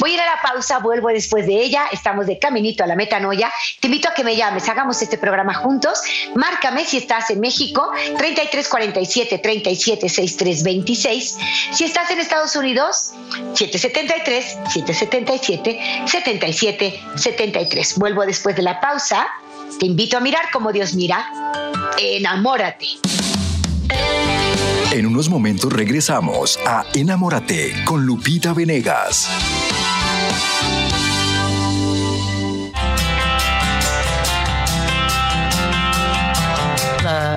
[0.00, 1.84] Voy a ir a la pausa, vuelvo después de ella.
[1.92, 3.52] Estamos de caminito a la metanoia.
[3.80, 6.00] Te invito a que me llames, hagamos este programa juntos.
[6.34, 11.36] Márcame si estás en México, 3347 3763 26.
[11.72, 13.12] Si estás en Estados Unidos,
[13.54, 17.98] 773 777 77 73.
[17.98, 19.28] Vuelvo después de la pausa.
[19.78, 21.26] Te invito a mirar como Dios mira.
[21.98, 22.86] Enamórate.
[24.92, 29.28] En unos momentos regresamos a Enamórate con Lupita Venegas.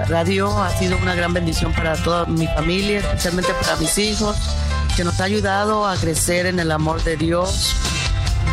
[0.07, 4.35] Radio ha sido una gran bendición para toda mi familia, especialmente para mis hijos,
[4.95, 7.75] que nos ha ayudado a crecer en el amor de Dios,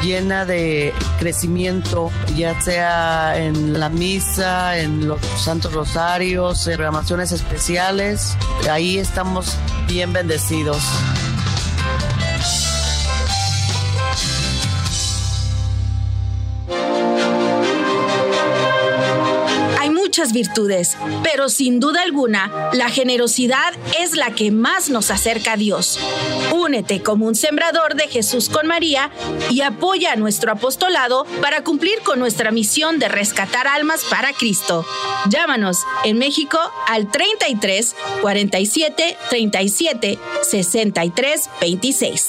[0.03, 8.37] llena de crecimiento, ya sea en la misa, en los santos rosarios, en programaciones especiales.
[8.71, 10.83] Ahí estamos bien bendecidos.
[20.29, 25.99] Virtudes, pero sin duda alguna, la generosidad es la que más nos acerca a Dios.
[26.53, 29.11] Únete como un sembrador de Jesús con María
[29.51, 34.85] y apoya a nuestro apostolado para cumplir con nuestra misión de rescatar almas para Cristo.
[35.29, 42.29] Llámanos en México al 33 47 37 63 26.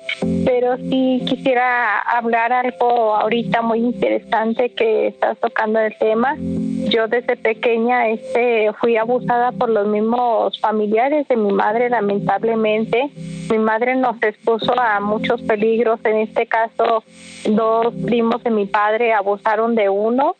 [0.46, 6.36] Pero sí quisiera hablar algo ahorita muy interesante que estás tocando el tema.
[6.39, 13.10] Yo desde pequeña este, fui abusada por los mismos familiares de mi madre, lamentablemente.
[13.50, 16.00] Mi madre nos expuso a muchos peligros.
[16.06, 17.04] En este caso,
[17.46, 20.36] dos primos de mi padre abusaron de uno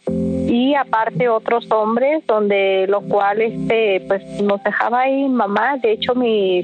[0.52, 5.78] y aparte otros hombres donde lo cual este pues nos dejaba ahí mamá.
[5.78, 6.64] De hecho mi,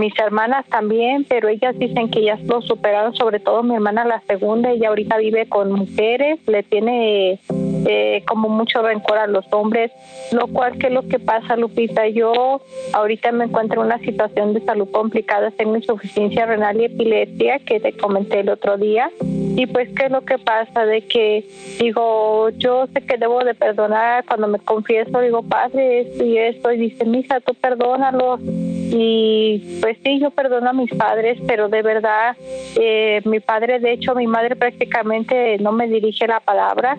[0.00, 4.20] mis hermanas también pero ellas dicen que ellas lo superaron sobre todo mi hermana la
[4.26, 4.72] segunda.
[4.72, 7.38] Ella ahorita vive con mujeres le tiene
[7.86, 9.90] eh, como mucho rencor a los hombres
[10.32, 12.60] lo cual que es lo que pasa Lupita yo
[12.92, 17.80] ahorita me encuentro en una situación de salud complicada tengo insuficiencia renal y epilepsia que
[17.80, 19.10] te comenté el otro día.
[19.20, 21.44] Y pues qué es lo que pasa de que
[21.78, 26.72] digo yo sé que debo de perdonar cuando me confieso digo padre esto y esto
[26.72, 31.82] y dice misa tú perdónalo y pues sí yo perdono a mis padres pero de
[31.82, 32.36] verdad
[32.80, 36.96] eh, mi padre de hecho mi madre prácticamente no me dirige la palabra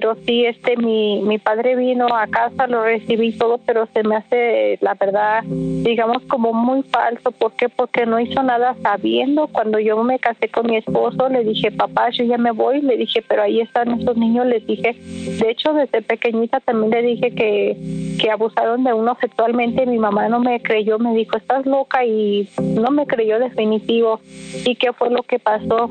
[0.00, 4.16] pero sí este mi mi padre vino a casa lo recibí todo pero se me
[4.16, 5.44] hace la verdad
[5.82, 7.30] digamos, como muy falso.
[7.30, 7.68] ¿Por qué?
[7.68, 9.48] Porque no hizo nada sabiendo.
[9.48, 12.80] Cuando yo me casé con mi esposo, le dije, papá, yo ya me voy.
[12.80, 14.46] Le dije, pero ahí están esos niños.
[14.46, 17.76] Les dije, de hecho, desde pequeñita también le dije que,
[18.20, 19.86] que abusaron de uno sexualmente.
[19.86, 24.20] Mi mamá no me creyó, me dijo, estás loca y no me creyó definitivo.
[24.64, 25.90] ¿Y qué fue lo que pasó?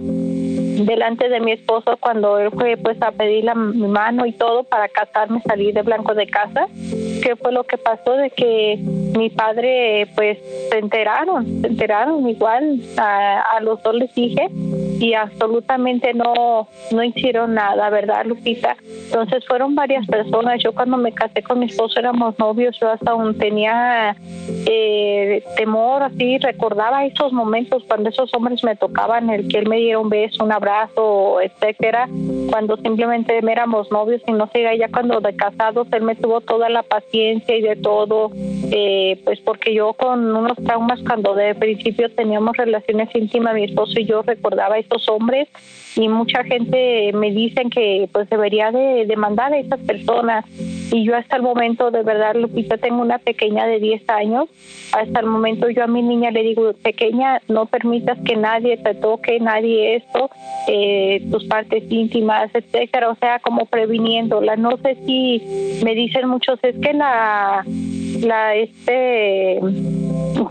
[0.85, 4.63] Delante de mi esposo cuando él fue pues a pedir la, mi mano y todo
[4.63, 6.67] para casarme, salir de blanco de casa.
[7.21, 8.13] ¿Qué fue lo que pasó?
[8.13, 8.77] De que
[9.17, 10.37] mi padre pues
[10.69, 14.47] se enteraron, se enteraron igual, a, a los dos les dije
[14.99, 18.75] y absolutamente no, no hicieron nada, ¿verdad, Lupita?
[19.05, 20.61] Entonces fueron varias personas.
[20.61, 24.15] Yo cuando me casé con mi esposo éramos novios, yo hasta aún tenía
[24.65, 29.77] eh, temor, así recordaba esos momentos cuando esos hombres me tocaban, el que él me
[29.77, 30.68] diera un beso, un abrazo,
[31.41, 32.07] etcétera,
[32.49, 36.69] cuando simplemente éramos novios y no sé, ya cuando de casados él me tuvo toda
[36.69, 38.31] la paciencia y de todo,
[38.71, 43.99] eh, pues porque yo con unos traumas cuando de principio teníamos relaciones íntimas, mi esposo
[43.99, 45.47] y yo recordaba estos hombres
[45.95, 50.45] y mucha gente me dicen que pues debería de demandar a esas personas
[50.91, 54.49] y yo hasta el momento de verdad Lupita tengo una pequeña de 10 años.
[54.91, 58.95] Hasta el momento yo a mi niña le digo pequeña no permitas que nadie te
[58.95, 60.29] toque nadie esto
[60.67, 64.55] eh, tus partes íntimas etcétera o sea como previniéndola.
[64.55, 67.63] No sé si me dicen muchos es que la
[68.21, 69.59] la este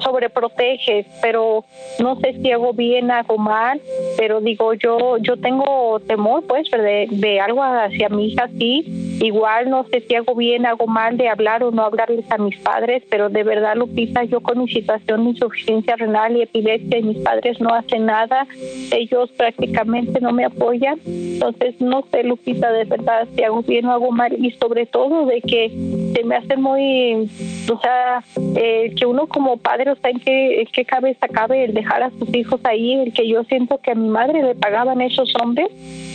[0.00, 1.64] sobreproteges, pero
[1.98, 3.80] no sé si hago bien, hago mal,
[4.16, 9.70] pero digo, yo yo tengo temor, pues, de, de algo hacia mi hija, sí, igual
[9.70, 13.02] no sé si hago bien, hago mal de hablar o no hablarles a mis padres,
[13.10, 17.18] pero de verdad, Lupita, yo con mi situación de insuficiencia renal y epilepsia y mis
[17.18, 18.46] padres no hacen nada,
[18.92, 23.92] ellos prácticamente no me apoyan, entonces no sé, Lupita, de verdad, si hago bien o
[23.92, 25.68] hago mal, y sobre todo de que
[26.14, 27.30] se me hace muy,
[27.70, 28.22] o sea,
[28.56, 32.02] eh, que uno como padre, o sea, en qué, en qué cabeza cabe el dejar
[32.02, 35.32] a sus hijos ahí, el que yo siento que a mi madre le pagaban esos
[35.42, 35.68] hombres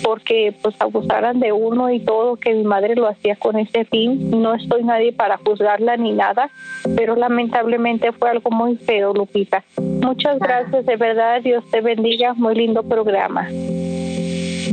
[0.04, 4.02] porque pues abusaran de uno y todo, que mi madre lo hacía con ese fin.
[4.07, 6.49] No estoy nadie para juzgarla ni nada,
[6.95, 9.63] pero lamentablemente fue algo muy feo, Lupita.
[9.77, 13.47] Muchas gracias, de verdad, Dios te bendiga, muy lindo programa.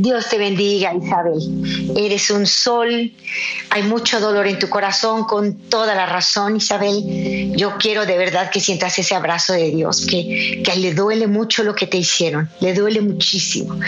[0.01, 1.37] Dios te bendiga, Isabel.
[1.95, 3.11] Eres un sol.
[3.69, 7.53] Hay mucho dolor en tu corazón con toda la razón, Isabel.
[7.55, 11.75] Yo quiero de verdad que sientas ese abrazo de Dios, que, le duele mucho lo
[11.75, 13.79] que te hicieron, le duele muchísimo.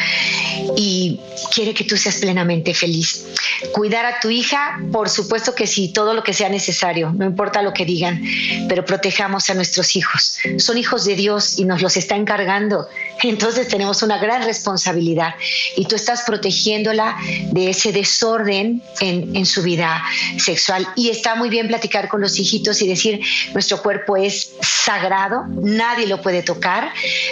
[0.78, 1.20] Y
[1.52, 3.26] quiere que tú seas plenamente feliz.
[3.72, 7.64] Cuidar a tu hija, por supuesto que sí, todo lo que sea necesario, no importa
[7.64, 8.22] lo que digan,
[8.70, 10.38] pero protejamos a nuestros hijos.
[10.58, 12.88] Son hijos de Dios y nos los está encargando.
[13.22, 15.36] Entonces tenemos una gran responsabilidad.
[15.76, 17.18] Y tú estás protegiéndola
[17.52, 20.04] de ese desorden en, en, su vida
[20.38, 20.88] sexual.
[20.96, 23.22] Y está muy bien platicar con los hijitos y decir,
[23.54, 26.92] nuestro cuerpo es sagrado, nadie lo puede tocar,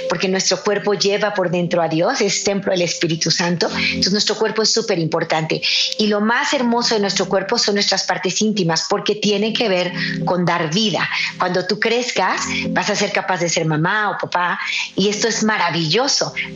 [0.10, 3.70] porque nuestro cuerpo lleva por dentro a Dios, es templo del Espíritu Santo.
[3.70, 5.62] Entonces nuestro cuerpo es súper importante.
[5.98, 9.92] Y lo más hermoso de nuestro cuerpo son nuestras partes íntimas, porque tiene que ver
[10.26, 11.10] con dar vida.
[11.38, 14.60] Cuando tú crezcas, vas a ser capaz de ser mamá o papá,
[14.96, 15.81] y esto es maravilloso.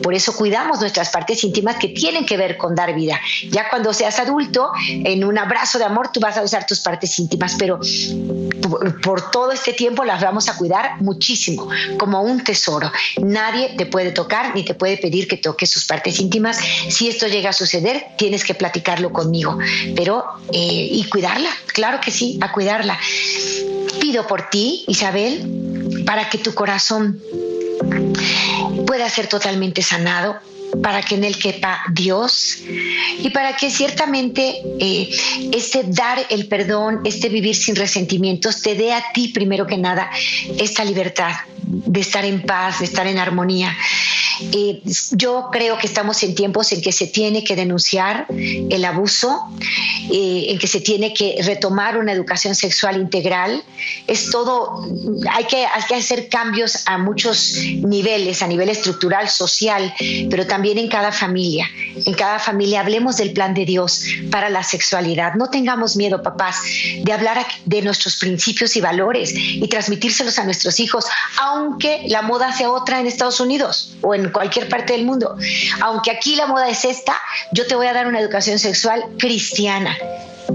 [0.02, 3.20] Por eso cuidamos nuestras partes íntimas que tienen que ver con dar vida.
[3.50, 7.18] Ya cuando seas adulto, en un abrazo de amor, tú vas a usar tus partes
[7.18, 7.80] íntimas, pero
[9.02, 12.90] por, todo este tiempo las vamos a cuidar muchísimo, como un tesoro.
[13.22, 16.58] Nadie te puede tocar ni te puede pedir que toques sus partes íntimas.
[16.88, 19.58] Si esto llega a suceder, tienes que platicarlo conmigo,
[19.94, 22.98] pero eh, y cuidarla, claro que sí, a cuidarla.
[24.00, 27.20] Pido por ti, Isabel, para que tu corazón
[28.86, 30.36] pueda ser totalmente sanado,
[30.82, 32.58] para que en él quepa Dios
[33.18, 35.08] y para que ciertamente eh,
[35.52, 40.10] este dar el perdón, este vivir sin resentimientos, te dé a ti primero que nada
[40.58, 41.32] esta libertad
[41.96, 43.74] de estar en paz, de estar en armonía.
[44.52, 44.82] Eh,
[45.12, 49.48] yo creo que estamos en tiempos en que se tiene que denunciar el abuso,
[50.12, 53.64] eh, en que se tiene que retomar una educación sexual integral.
[54.06, 54.86] Es todo,
[55.32, 59.94] hay que, hay que hacer cambios a muchos niveles, a nivel estructural, social,
[60.28, 61.66] pero también en cada familia.
[62.04, 65.32] En cada familia hablemos del plan de Dios para la sexualidad.
[65.34, 66.60] No tengamos miedo, papás,
[67.02, 71.06] de hablar de nuestros principios y valores y transmitírselos a nuestros hijos,
[71.40, 75.36] aunque la moda sea otra en Estados Unidos o en cualquier parte del mundo.
[75.80, 77.16] Aunque aquí la moda es esta,
[77.52, 79.96] yo te voy a dar una educación sexual cristiana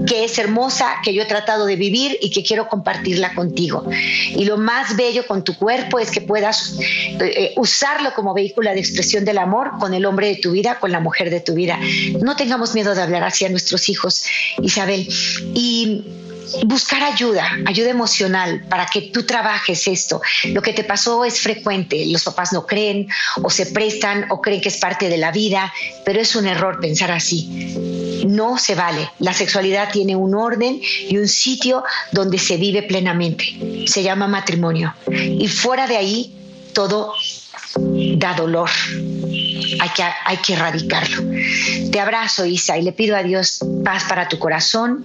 [0.06, 3.84] que es hermosa, que yo he tratado de vivir y que quiero compartirla contigo.
[4.34, 8.80] Y lo más bello con tu cuerpo es que puedas eh, usarlo como vehículo de
[8.80, 11.78] expresión del amor con el hombre de tu vida, con la mujer de tu vida.
[12.20, 14.24] No tengamos miedo de hablar así a nuestros hijos,
[14.62, 15.06] Isabel.
[15.54, 16.04] Y
[16.66, 20.20] buscar ayuda, ayuda emocional para que tú trabajes esto.
[20.44, 23.08] Lo que te pasó es frecuente, los papás no creen
[23.42, 25.72] o se prestan o creen que es parte de la vida,
[26.04, 28.24] pero es un error pensar así.
[28.26, 29.10] No se vale.
[29.18, 33.84] La sexualidad tiene un orden y un sitio donde se vive plenamente.
[33.86, 34.94] Se llama matrimonio.
[35.10, 36.34] Y fuera de ahí,
[36.72, 37.14] todo
[38.16, 38.70] da dolor.
[39.80, 41.22] Hay que, hay que erradicarlo.
[41.90, 45.04] Te abrazo, Isa, y le pido a Dios paz para tu corazón.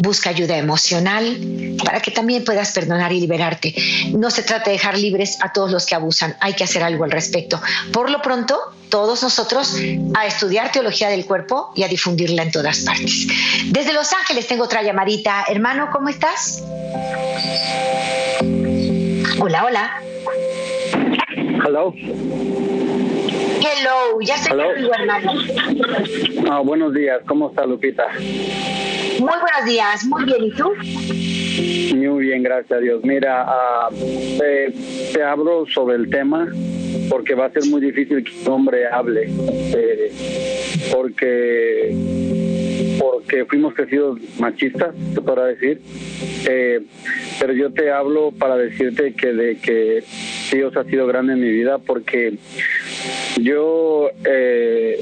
[0.00, 3.74] Busca ayuda emocional para que también puedas perdonar y liberarte.
[4.12, 6.36] No se trata de dejar libres a todos los que abusan.
[6.40, 7.60] Hay que hacer algo al respecto.
[7.92, 9.76] Por lo pronto, todos nosotros
[10.14, 13.26] a estudiar teología del cuerpo y a difundirla en todas partes.
[13.70, 15.44] Desde Los Ángeles tengo otra llamadita.
[15.48, 16.62] Hermano, ¿cómo estás?
[19.40, 20.02] Hola, hola.
[21.64, 21.94] Hello.
[23.64, 25.32] Hello, ya estoy contigo, hermano.
[26.50, 28.08] Ah, buenos días, ¿cómo está Lupita?
[28.18, 30.72] Muy buenos días, muy bien, ¿y tú?
[31.94, 33.04] Muy bien, gracias a Dios.
[33.04, 36.48] Mira, ah, te, hablo sobre el tema
[37.08, 40.12] porque va a ser muy difícil que un hombre hable, eh,
[40.92, 41.94] porque
[43.02, 45.80] porque fuimos crecidos machistas, se podrá decir.
[46.48, 46.82] Eh,
[47.40, 50.04] pero yo te hablo para decirte que de que
[50.52, 52.34] Dios ha sido grande en mi vida porque
[53.40, 55.00] yo eh,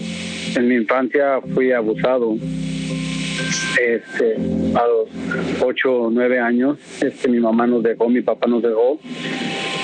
[0.57, 2.37] en mi infancia fui abusado.
[3.81, 4.37] Este,
[4.75, 9.01] a los 8 o 9 años, este, mi mamá nos dejó, mi papá nos dejó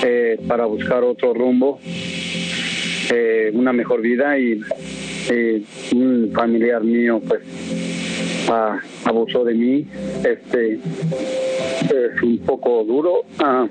[0.03, 1.79] eh, para buscar otro rumbo,
[3.53, 4.59] una mejor vida y
[5.95, 7.41] un familiar mío pues
[9.05, 9.87] abusó de mí.
[10.23, 13.67] Este es un poco duro uh,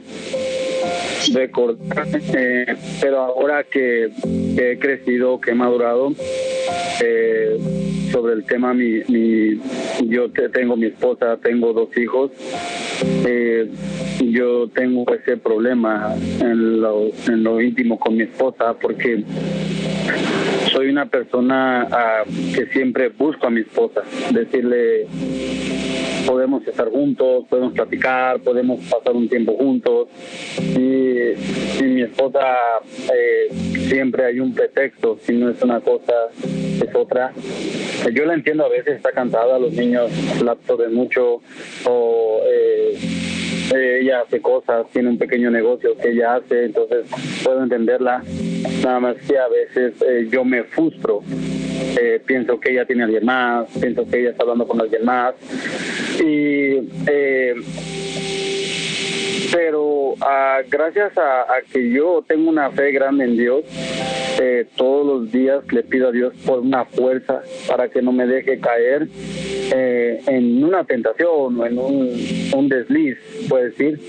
[1.33, 4.11] recordar, eh, pero ahora que,
[4.57, 6.13] he crecido, que he madurado,
[7.03, 7.59] eh,
[8.11, 9.61] sobre el tema, mi, mi,
[10.09, 12.31] yo tengo mi esposa, tengo dos hijos.
[13.27, 13.69] Eh,
[14.31, 19.23] yo tengo ese problema en lo, en lo íntimo con mi esposa porque
[20.87, 22.23] soy una persona ah,
[22.55, 25.07] que siempre busco a mi esposa, decirle
[26.25, 30.09] podemos estar juntos, podemos platicar, podemos pasar un tiempo juntos.
[30.77, 32.41] Y, mi esposa
[33.13, 33.49] eh,
[33.89, 36.13] siempre hay un pretexto, si no es una cosa,
[36.45, 37.33] es otra.
[38.13, 40.11] Yo la entiendo, a veces está cansada, los niños
[40.43, 41.41] la absorben mucho.
[41.87, 43.26] Eh,
[43.75, 47.07] ella hace cosas, tiene un pequeño negocio que ella hace, entonces
[47.43, 48.23] puedo entenderla.
[48.83, 51.23] Nada más que a veces eh, yo me frustro.
[51.99, 55.05] Eh, pienso que ella tiene a alguien más, pienso que ella está hablando con alguien
[55.05, 55.35] más.
[56.21, 57.55] Y eh,
[59.53, 63.65] pero ah, gracias a, que yo tengo una fe grande en Dios,
[64.41, 68.27] eh, todos los días le pido a Dios por una fuerza para que no me
[68.27, 69.09] deje caer
[69.75, 73.17] eh, en una tentación o en un, desliz,
[73.49, 74.01] puede decir,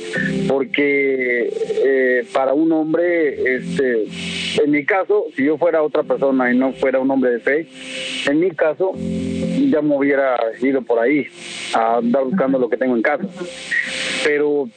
[0.47, 1.49] porque
[1.85, 4.05] eh, para un hombre, este,
[4.63, 7.67] en mi caso, si yo fuera otra persona y no fuera un hombre de fe,
[8.27, 8.93] en mi caso
[9.69, 11.27] ya me hubiera ido por ahí
[11.73, 13.27] a andar buscando lo que tengo en casa.
[14.23, 14.67] Pero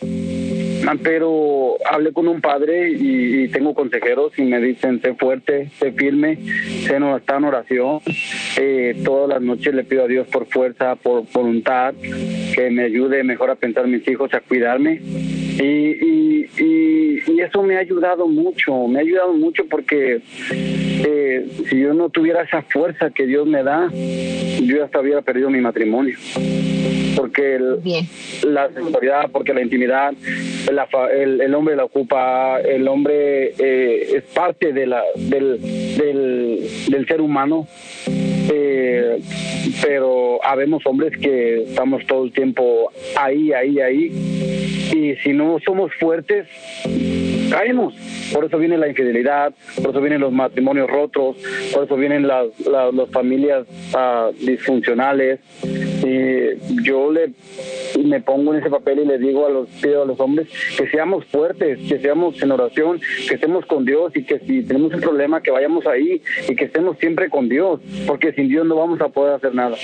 [1.02, 6.38] pero hablé con un padre y, tengo consejeros y me dicen, sé fuerte, sé firme,
[6.86, 8.00] sé no está en oración.
[8.58, 11.94] Eh, todas las noches le pido a Dios por fuerza, por voluntad,
[12.54, 15.00] que me ayude mejor a pensar mis hijos, a cuidarme.
[15.02, 16.10] Y,
[16.58, 20.20] y, eso me ha ayudado mucho, me ha ayudado mucho porque
[20.50, 25.48] eh, si yo no tuviera esa fuerza que Dios me da, yo hasta hubiera perdido
[25.48, 26.16] mi matrimonio.
[27.16, 27.58] Porque
[28.42, 30.12] la sexualidad, porque la intimidad,
[31.12, 35.60] el, hombre la ocupa, el hombre eh, es parte de la, del,
[36.88, 37.66] del, ser humano.
[38.52, 39.18] Eh,
[39.82, 44.10] pero habemos hombres que estamos todo el tiempo ahí, ahí, ahí.
[44.92, 46.46] Y si no somos fuertes,
[47.50, 47.94] caemos.
[48.32, 51.36] Por eso viene la infidelidad, por eso vienen los matrimonios rotos,
[51.72, 55.40] por eso vienen las, las, familias uh, disfuncionales.
[56.02, 57.32] Y yo le
[58.04, 60.88] me pongo en ese papel y le digo a los pido a los hombres que
[60.88, 65.00] seamos fuertes, que seamos en oración, que estemos con Dios y que si tenemos un
[65.00, 69.00] problema que vayamos ahí y que estemos siempre con Dios, porque sin Dios no vamos
[69.00, 69.76] a poder hacer nada.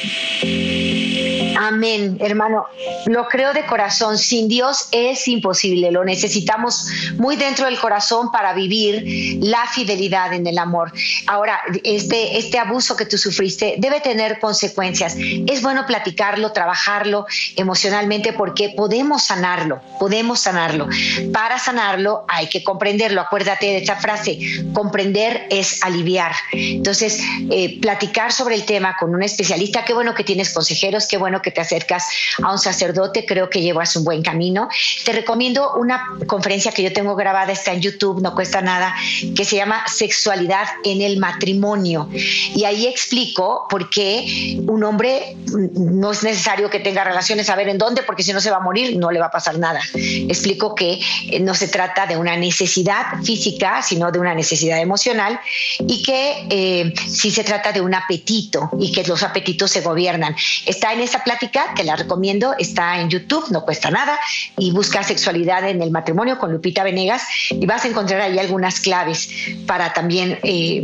[1.59, 2.67] Amén, hermano.
[3.07, 4.19] Lo creo de corazón.
[4.19, 5.91] Sin Dios es imposible.
[5.91, 10.93] Lo necesitamos muy dentro del corazón para vivir la fidelidad en el amor.
[11.27, 15.17] Ahora, este, este abuso que tú sufriste debe tener consecuencias.
[15.19, 17.27] Es bueno platicarlo, trabajarlo
[17.57, 20.89] emocionalmente porque podemos sanarlo, podemos sanarlo.
[21.33, 23.21] Para sanarlo hay que comprenderlo.
[23.21, 24.39] Acuérdate de esta frase,
[24.73, 26.33] comprender es aliviar.
[26.53, 31.17] Entonces, eh, platicar sobre el tema con un especialista, qué bueno que tienes consejeros, qué
[31.17, 32.07] bueno que te acercas
[32.43, 34.69] a un sacerdote, creo que llevas un buen camino.
[35.05, 38.95] Te recomiendo una conferencia que yo tengo grabada, está en YouTube, no cuesta nada,
[39.35, 42.09] que se llama Sexualidad en el matrimonio.
[42.13, 45.37] Y ahí explico por qué un hombre
[45.75, 48.57] no es necesario que tenga relaciones a ver en dónde, porque si no se va
[48.59, 49.81] a morir, no le va a pasar nada.
[49.95, 55.41] Explico que eh, no se trata de una necesidad física, sino de una necesidad emocional
[55.81, 60.35] y que eh, sí se trata de un apetito y que los apetitos se gobiernan.
[60.65, 64.19] Está en esa plática, te la recomiendo, está en YouTube, no cuesta nada,
[64.59, 68.81] y busca sexualidad en el matrimonio con Lupita Venegas y vas a encontrar ahí algunas
[68.81, 69.29] claves
[69.67, 70.39] para también...
[70.43, 70.83] Eh,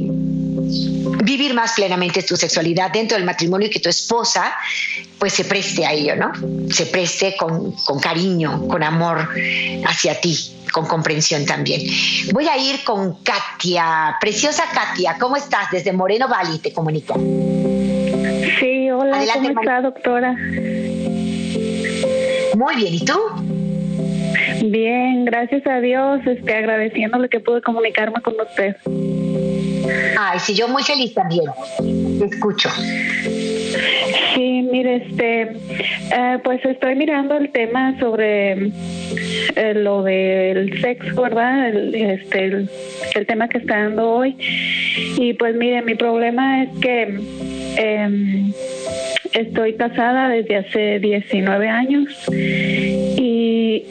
[1.24, 4.53] vivir más plenamente tu sexualidad dentro del matrimonio y que tu esposa
[5.18, 6.32] pues se preste a ello, ¿no?
[6.70, 9.28] Se preste con, con cariño, con amor
[9.86, 10.36] hacia ti,
[10.72, 11.82] con comprensión también.
[12.32, 15.70] Voy a ir con Katia, preciosa Katia, ¿cómo estás?
[15.70, 17.14] Desde Moreno Valley te comunico.
[18.59, 20.32] Sí, hola, ¿cómo está, doctora?
[22.55, 23.18] Muy bien, ¿y tú?
[24.64, 28.76] Bien, gracias a Dios, este, agradeciéndole que pude comunicarme con usted.
[30.16, 31.46] Ay, sí, yo muy feliz también.
[32.18, 32.68] Te escucho.
[34.34, 38.70] Sí, mire, este, eh, pues estoy mirando el tema sobre
[39.56, 41.68] eh, lo del sexo, ¿verdad?
[41.68, 42.44] El, este,
[43.14, 44.36] el, tema que está dando hoy.
[45.18, 47.20] Y pues mire, mi problema es que
[47.76, 48.52] em,
[49.32, 52.26] estoy casada desde hace 19 años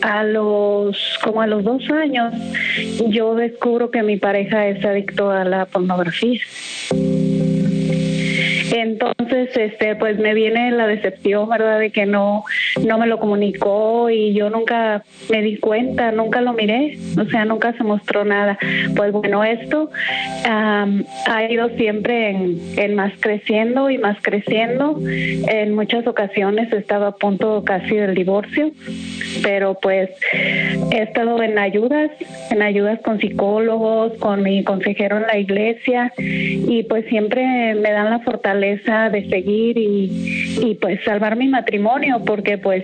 [0.01, 2.33] a los como a los dos años
[3.09, 6.39] yo descubro que mi pareja es adicto a la pornografía.
[8.81, 11.79] Entonces, este, pues me viene la decepción, ¿verdad?
[11.79, 12.43] De que no,
[12.85, 17.45] no me lo comunicó y yo nunca me di cuenta, nunca lo miré, o sea,
[17.45, 18.57] nunca se mostró nada.
[18.95, 19.89] Pues bueno, esto
[20.45, 24.99] ha ido siempre en, más creciendo y más creciendo.
[25.05, 28.71] En muchas ocasiones estaba a punto casi del divorcio,
[29.43, 30.09] pero pues
[30.91, 32.11] he estado en ayudas,
[32.49, 38.09] en ayudas con psicólogos, con mi consejero en la iglesia y pues siempre me dan
[38.09, 42.83] la fortaleza de seguir y, pues salvar mi matrimonio, porque pues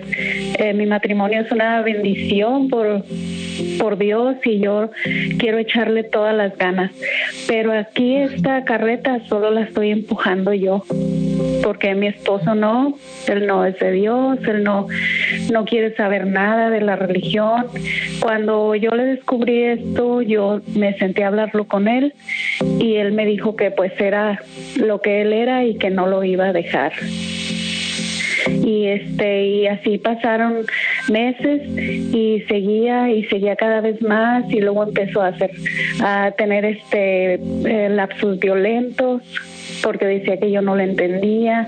[0.60, 3.04] eh, mi matrimonio es una bendición por,
[3.80, 4.92] por Dios y yo
[5.40, 6.92] quiero echarle todas las ganas.
[7.48, 10.84] Pero aquí esta carreta solo la estoy empujando yo,
[11.64, 12.96] porque mi esposo no,
[13.28, 14.88] él no es de Dios, él no,
[15.52, 17.68] no quiere saber nada de la religión.
[18.20, 22.14] Cuando yo le descubrí esto, yo me senté a hablarlo con él
[22.80, 24.42] y él me dijo que pues era
[24.76, 26.94] lo que él era y que no lo iba a dejar
[28.48, 30.66] y este y así pasaron
[31.10, 35.52] meses y seguía y seguía cada vez más y luego empezó a hacer
[36.02, 39.22] a tener este eh, lapsus violentos
[39.84, 41.68] porque decía que yo no lo entendía,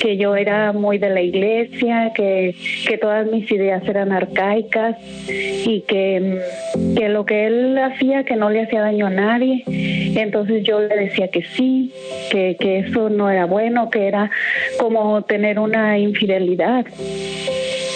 [0.00, 2.54] que yo era muy de la iglesia, que,
[2.86, 4.96] que todas mis ideas eran arcaicas
[5.28, 6.40] y que,
[6.96, 9.64] que lo que él hacía que no le hacía daño a nadie.
[10.22, 11.92] Entonces yo le decía que sí,
[12.30, 14.30] que, que eso no era bueno, que era
[14.78, 16.86] como tener una infidelidad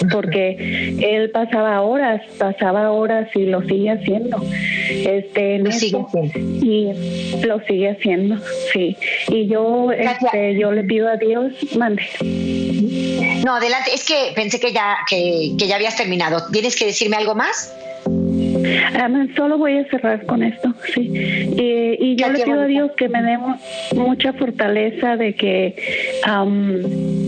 [0.09, 4.43] porque él pasaba horas, pasaba horas y lo sigue haciendo.
[4.89, 6.65] Este, lo sigue haciendo.
[6.65, 8.37] Y lo sigue haciendo,
[8.73, 8.97] sí.
[9.27, 12.03] Y yo, este, yo le pido a Dios, mande.
[13.45, 16.39] No, adelante, es que pensé que ya, que, que ya habías terminado.
[16.51, 17.73] ¿Tienes que decirme algo más?
[19.35, 21.11] Solo voy a cerrar con esto, sí.
[21.11, 23.37] Y, yo le pido a Dios que me dé
[23.95, 25.75] mucha fortaleza de que,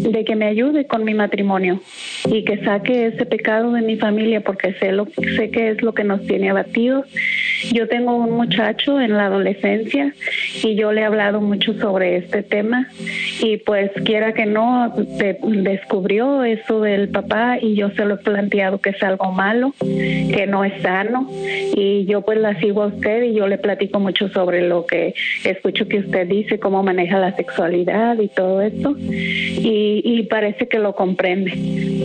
[0.10, 1.82] de que me ayude con mi matrimonio
[2.30, 5.94] y que saque ese pecado de mi familia porque sé, lo, sé que es lo
[5.94, 7.08] que nos tiene abatidos.
[7.72, 10.14] Yo tengo un muchacho en la adolescencia
[10.64, 12.88] y yo le he hablado mucho sobre este tema
[13.42, 18.80] y pues quiera que no, descubrió eso del papá y yo se lo he planteado
[18.80, 23.24] que es algo malo, que no es sano y yo pues la sigo a usted
[23.24, 25.14] y yo le platico mucho sobre lo que
[25.44, 30.96] escucho que usted dice, cómo maneja la sexualidad y todo eso y, parece que lo
[30.96, 31.54] comprende.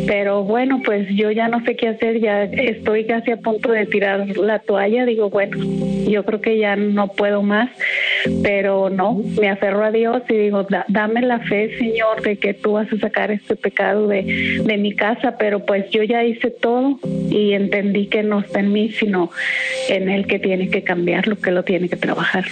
[0.07, 3.87] Pero bueno, pues yo ya no sé qué hacer, ya estoy casi a punto de
[3.87, 5.57] tirar la toalla, digo, bueno,
[6.09, 7.71] yo creo que ya no puedo más,
[8.43, 12.73] pero no, me aferro a Dios y digo, dame la fe, Señor, de que tú
[12.73, 16.99] vas a sacar este pecado de, de mi casa, pero pues yo ya hice todo
[17.31, 19.08] y entendí que no está en mí, sino
[19.89, 22.47] en Él que tiene que cambiar, lo que lo tiene que trabajar.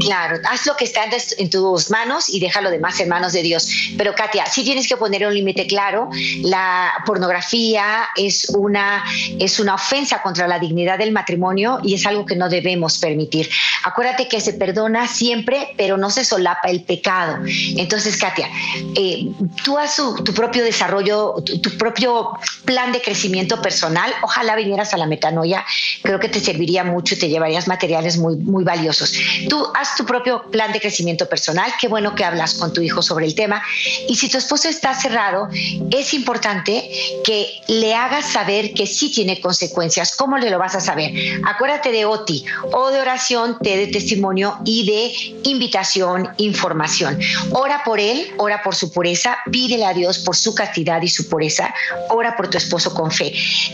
[0.00, 1.02] Claro, haz lo que está
[1.38, 3.68] en tus manos y déjalo demás en manos de Dios.
[3.96, 6.08] Pero Katia, sí tienes que poner un límite claro.
[6.42, 9.04] La pornografía es una,
[9.38, 13.48] es una ofensa contra la dignidad del matrimonio y es algo que no debemos permitir.
[13.84, 17.38] Acuérdate que se perdona siempre, pero no se solapa el pecado.
[17.76, 18.48] Entonces, Katia,
[18.94, 19.26] eh,
[19.64, 22.30] tú haz tu propio desarrollo, tu, propio
[22.64, 24.12] plan de crecimiento personal.
[24.22, 25.64] Ojalá vinieras a la metanoia.
[26.02, 29.12] Creo que te serviría mucho y te llevarías materiales muy, muy valiosos.
[29.48, 31.70] Tú haz tu propio plan de crecimiento personal.
[31.80, 33.62] Qué bueno que hablas con tu hijo sobre el tema.
[34.08, 35.48] Y si tu esposo está cerrado,
[35.90, 36.90] es importante
[37.24, 40.16] que le hagas saber que sí tiene consecuencias.
[40.16, 41.12] ¿Cómo le lo vas a saber?
[41.44, 47.18] Acuérdate de OTI, o de oración, T de testimonio y de invitación, información.
[47.52, 51.28] Ora por él, ora por su pureza, pídele a Dios por su castidad y su
[51.28, 51.74] pureza,
[52.08, 53.32] ora por tu esposo con fe.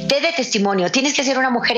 [0.09, 1.77] T de testimonio, tienes que ser una mujer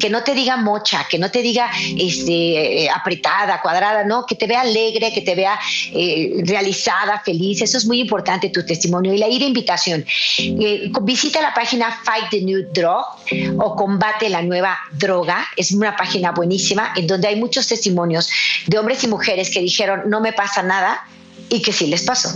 [0.00, 4.46] que no te diga mocha, que no te diga este, apretada, cuadrada, no, que te
[4.46, 5.58] vea alegre, que te vea
[5.92, 7.62] eh, realizada, feliz.
[7.62, 9.12] Eso es muy importante, tu testimonio.
[9.12, 10.04] Y la ida invitación.
[10.38, 13.04] Eh, visita la página Fight the New Drug
[13.58, 15.46] o Combate la Nueva Droga.
[15.56, 18.30] Es una página buenísima en donde hay muchos testimonios
[18.66, 21.06] de hombres y mujeres que dijeron no me pasa nada
[21.48, 22.32] y que sí les pasó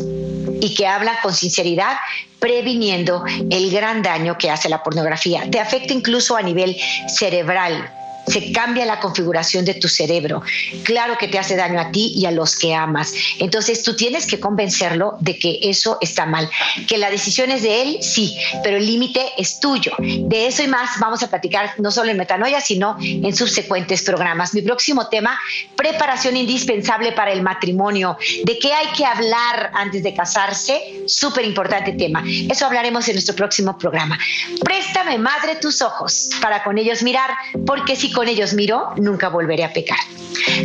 [0.60, 1.96] y que hablan con sinceridad
[2.38, 5.48] previniendo el gran daño que hace la pornografía.
[5.50, 6.76] Te afecta incluso a nivel
[7.08, 7.92] cerebral,
[8.26, 10.42] se cambia la configuración de tu cerebro.
[10.84, 13.12] Claro que te hace daño a ti y a los que amas.
[13.38, 16.48] Entonces tú tienes que convencerlo de que eso está mal.
[16.86, 19.92] Que la decisión es de él, sí, pero el límite es tuyo.
[19.98, 24.54] De eso y más vamos a platicar no solo en Metanoia, sino en subsecuentes programas.
[24.54, 25.38] Mi próximo tema,
[25.76, 28.16] preparación indispensable para el matrimonio.
[28.44, 30.99] ¿De qué hay que hablar antes de casarse?
[31.10, 32.22] Súper importante tema.
[32.48, 34.18] Eso hablaremos en nuestro próximo programa.
[34.64, 37.30] Préstame, madre, tus ojos para con ellos mirar,
[37.66, 39.98] porque si con ellos miro, nunca volveré a pecar.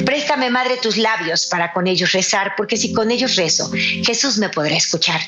[0.05, 3.69] Préstame, Madre, tus labios para con ellos rezar, porque si con ellos rezo,
[4.05, 5.19] Jesús me podrá escuchar.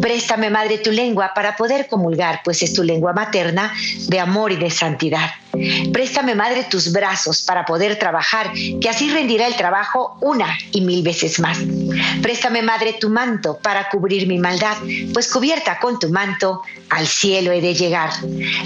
[0.00, 3.72] Préstame, Madre, tu lengua para poder comulgar, pues es tu lengua materna
[4.08, 5.30] de amor y de santidad.
[5.92, 11.02] Préstame, Madre, tus brazos para poder trabajar, que así rendirá el trabajo una y mil
[11.02, 11.58] veces más.
[12.22, 14.76] Préstame, Madre, tu manto para cubrir mi maldad,
[15.14, 18.10] pues cubierta con tu manto al cielo he de llegar.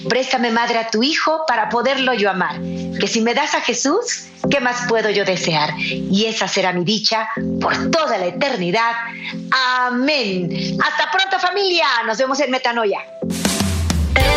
[0.09, 2.61] Préstame, Madre, a tu Hijo para poderlo yo amar,
[3.01, 5.71] que si me das a Jesús, ¿qué más puedo yo desear?
[5.79, 7.29] Y esa será mi dicha
[7.61, 8.93] por toda la eternidad.
[9.51, 10.79] Amén.
[10.83, 13.01] Hasta pronto familia, nos vemos en Metanoia.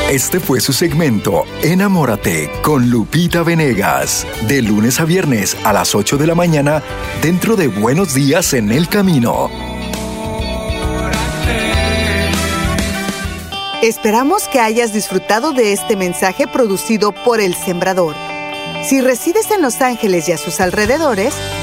[0.10, 6.18] Este fue su segmento Enamórate con Lupita Venegas, de lunes a viernes a las 8
[6.18, 6.84] de la mañana
[7.22, 9.50] dentro de Buenos Días en el Camino.
[13.82, 18.16] Esperamos que hayas disfrutado de este mensaje producido por El Sembrador.
[18.84, 21.34] Si resides en Los Ángeles y a sus alrededores,